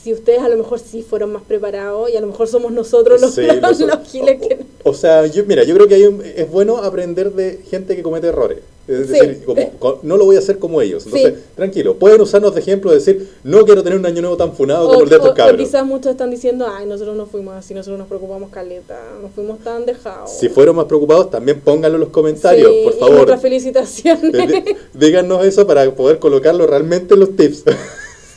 [0.09, 3.21] si ustedes a lo mejor sí fueron más preparados y a lo mejor somos nosotros
[3.21, 4.59] los, Sí, los, noso- los giles que...
[4.85, 7.95] o, o sea, yo, mira, yo creo que hay un- es bueno aprender de gente
[7.95, 8.61] que comete errores.
[8.87, 9.13] Es Sí.
[9.13, 11.05] decir, como- co- no lo voy a hacer como ellos.
[11.05, 11.41] Entonces, Sí.
[11.57, 14.93] tranquilo, pueden usarnos de ejemplo, decir, no quiero tener un año nuevo tan funado O,
[14.93, 15.59] como el de estos o- o cabros.
[15.61, 19.59] quizás muchos están diciendo, ay, nosotros no fuimos así, nosotros nos preocupamos caleta, no fuimos
[19.59, 20.31] tan dejados.
[20.33, 23.15] Si fueron más preocupados, también pónganlo en los comentarios, Sí, por y favor.
[23.17, 24.33] nuestras felicitaciones.
[24.65, 27.65] Dí- Díganos eso para poder colocarlo realmente en los tips.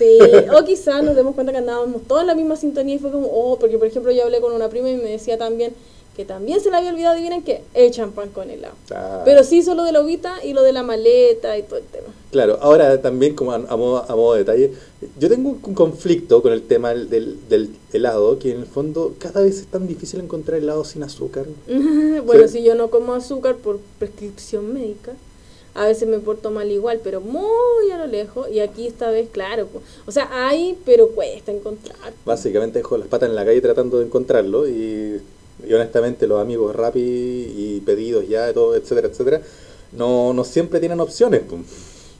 [0.02, 0.18] Sí,
[0.56, 3.28] o quizás nos demos cuenta que andábamos todos en la misma sintonía y fue como,
[3.28, 5.74] oh, porque por ejemplo yo hablé con una prima y me decía también
[6.16, 8.74] que también se le había olvidado, adivinen qué, el champán con helado.
[8.94, 9.22] Ah.
[9.24, 11.86] Pero sí hizo lo de la ovita y lo de la maleta y todo el
[11.86, 12.08] tema.
[12.32, 14.74] Claro, ahora también como a, a modo, a modo de detalle,
[15.20, 19.42] yo tengo un conflicto con el tema del, del- helado, que en el fondo cada
[19.42, 21.46] vez es tan difícil encontrar helado sin azúcar.
[22.26, 25.14] bueno, si yo no como azúcar por prescripción médica,
[25.74, 28.50] a veces me porto mal igual, pero muy a lo lejos.
[28.52, 29.82] Y aquí esta vez, claro, po.
[30.06, 32.14] o sea, hay, pero cuesta encontrar.
[32.26, 35.22] Básicamente dejo las patas en la calle tratando de encontrarlo y,
[35.68, 39.42] y honestamente los amigos Rappi y pedidos ya, todo, etcétera, etcétera,
[39.94, 41.42] no, no siempre tienen opciones.
[41.50, 41.62] pues.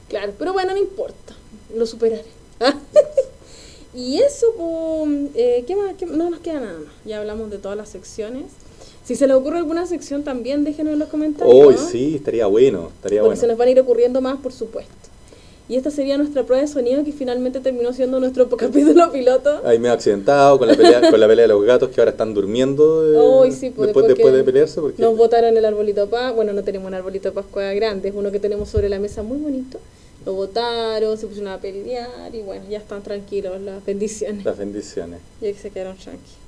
[0.08, 1.34] Claro, pero bueno, no importa,
[1.74, 2.24] lo superaré.
[3.94, 5.94] y eso, pues, eh, ¿qué más?
[5.98, 6.92] ¿Qué- No nos queda nada más.
[7.04, 8.44] Ya hablamos de todas las secciones.
[9.04, 11.54] Si se les ocurre alguna sección también, déjenos en los comentarios.
[11.54, 11.80] Hoy ¿no?
[11.80, 14.92] sí, estaría bueno, estaría Porque se nos van a ir ocurriendo más, por supuesto.
[15.68, 19.60] Y esta sería nuestra prueba de sonido que finalmente terminó siendo nuestro capítulo piloto.
[19.64, 22.10] Ahí me he accidentado con la pelea, con la pelea de los gatos que ahora
[22.10, 24.80] están durmiendo eh, Ay, sí, pues, después, después de pelearse.
[24.80, 26.32] Porque Nos botaron el arbolito de Pascua.
[26.32, 29.22] Bueno, no tenemos un arbolito de Pascua grande, es uno que tenemos sobre la mesa
[29.22, 29.78] muy bonito.
[30.24, 34.44] Lo botaron, se pusieron a pelear y bueno, ya están tranquilos, las bendiciones.
[34.44, 35.20] las bendiciones.
[35.40, 36.41] Ya que se quedaron tranquilos.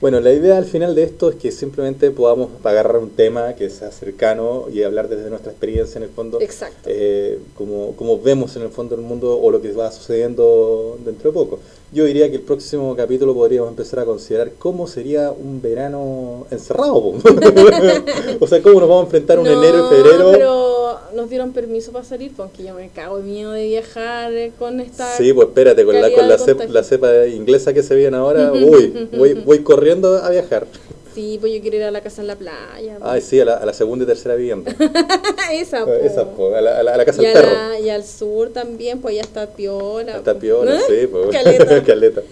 [0.00, 3.70] Bueno, la idea al final de esto es que simplemente podamos agarrar un tema que
[3.70, 6.40] sea cercano y hablar desde nuestra experiencia en el fondo.
[6.40, 6.76] Exacto.
[6.86, 11.30] eh, como, como vemos en el fondo del mundo o lo que va sucediendo dentro
[11.30, 11.58] de poco.
[11.92, 16.98] Yo diría que el próximo capítulo podríamos empezar a considerar cómo sería un verano encerrado.
[18.40, 20.30] o sea, cómo nos vamos a enfrentar un No, enero y febrero.
[20.32, 20.73] pero
[21.14, 24.80] nos dieron permiso para salir, porque yo me cago de miedo de viajar eh, con
[24.80, 25.16] esta...
[25.16, 26.72] Sí, pues espérate, con la, con la, de cep- contagio.
[26.74, 30.66] la cepa inglesa que se viene ahora, uy, voy, voy corriendo a viajar.
[31.14, 32.98] Sí, pues yo quiero ir a la casa en la playa.
[33.00, 34.74] Ay, sí, a la, a la segunda y tercera vivienda.
[35.52, 35.92] Esa, po.
[35.92, 37.50] Esa, po, a, la, a la- a la casa del perro.
[37.80, 40.16] y al sur también, pues ya está piola.
[40.16, 40.80] Está piola, ¿Eh?
[40.88, 41.28] sí, pues.
[41.30, 41.82] Caleta.
[41.84, 42.22] Caleta.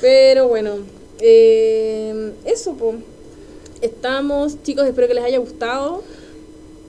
[0.00, 0.76] Pero bueno,
[1.20, 2.96] eh, eso, pues.
[3.82, 6.02] Estamos, chicos, espero que les haya gustado.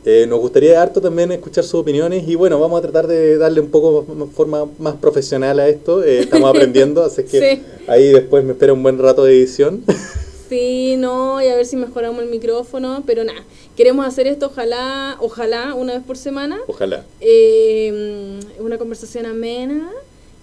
[0.03, 3.61] Eh, nos gustaría harto también escuchar sus opiniones y bueno, vamos a tratar de darle
[3.61, 6.03] un poco más, forma más profesional a esto.
[6.03, 7.61] Eh, estamos aprendiendo, así que Sí.
[7.87, 9.83] ahí después me espera un buen rato de edición.
[10.51, 13.39] Sí, no, y a ver si mejoramos el micrófono, pero nada,
[13.77, 16.59] queremos hacer esto ojalá, ojalá una vez por semana.
[16.67, 17.05] Ojalá.
[17.21, 19.89] Eh, una conversación amena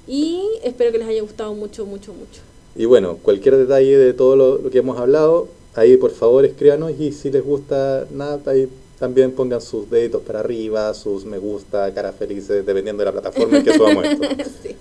[0.06, 2.40] y espero que les haya gustado mucho, mucho, mucho.
[2.74, 6.92] Y bueno, cualquier detalle de todo lo, lo que hemos hablado, ahí por favor escríbanos
[6.98, 8.66] y si les gusta nada, ahí
[8.98, 13.58] también pongan sus deditos para arriba, sus me gusta, caras felices, dependiendo de la plataforma
[13.58, 14.28] en que subamos esto.
[14.62, 14.76] Sí.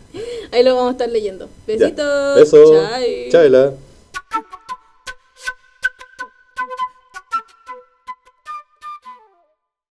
[0.51, 1.47] Ahí lo vamos a estar leyendo.
[1.67, 1.75] Ya.
[1.75, 2.35] Besitos.
[2.35, 2.73] Beso.
[2.73, 3.29] Chai.
[3.29, 3.73] Chavela.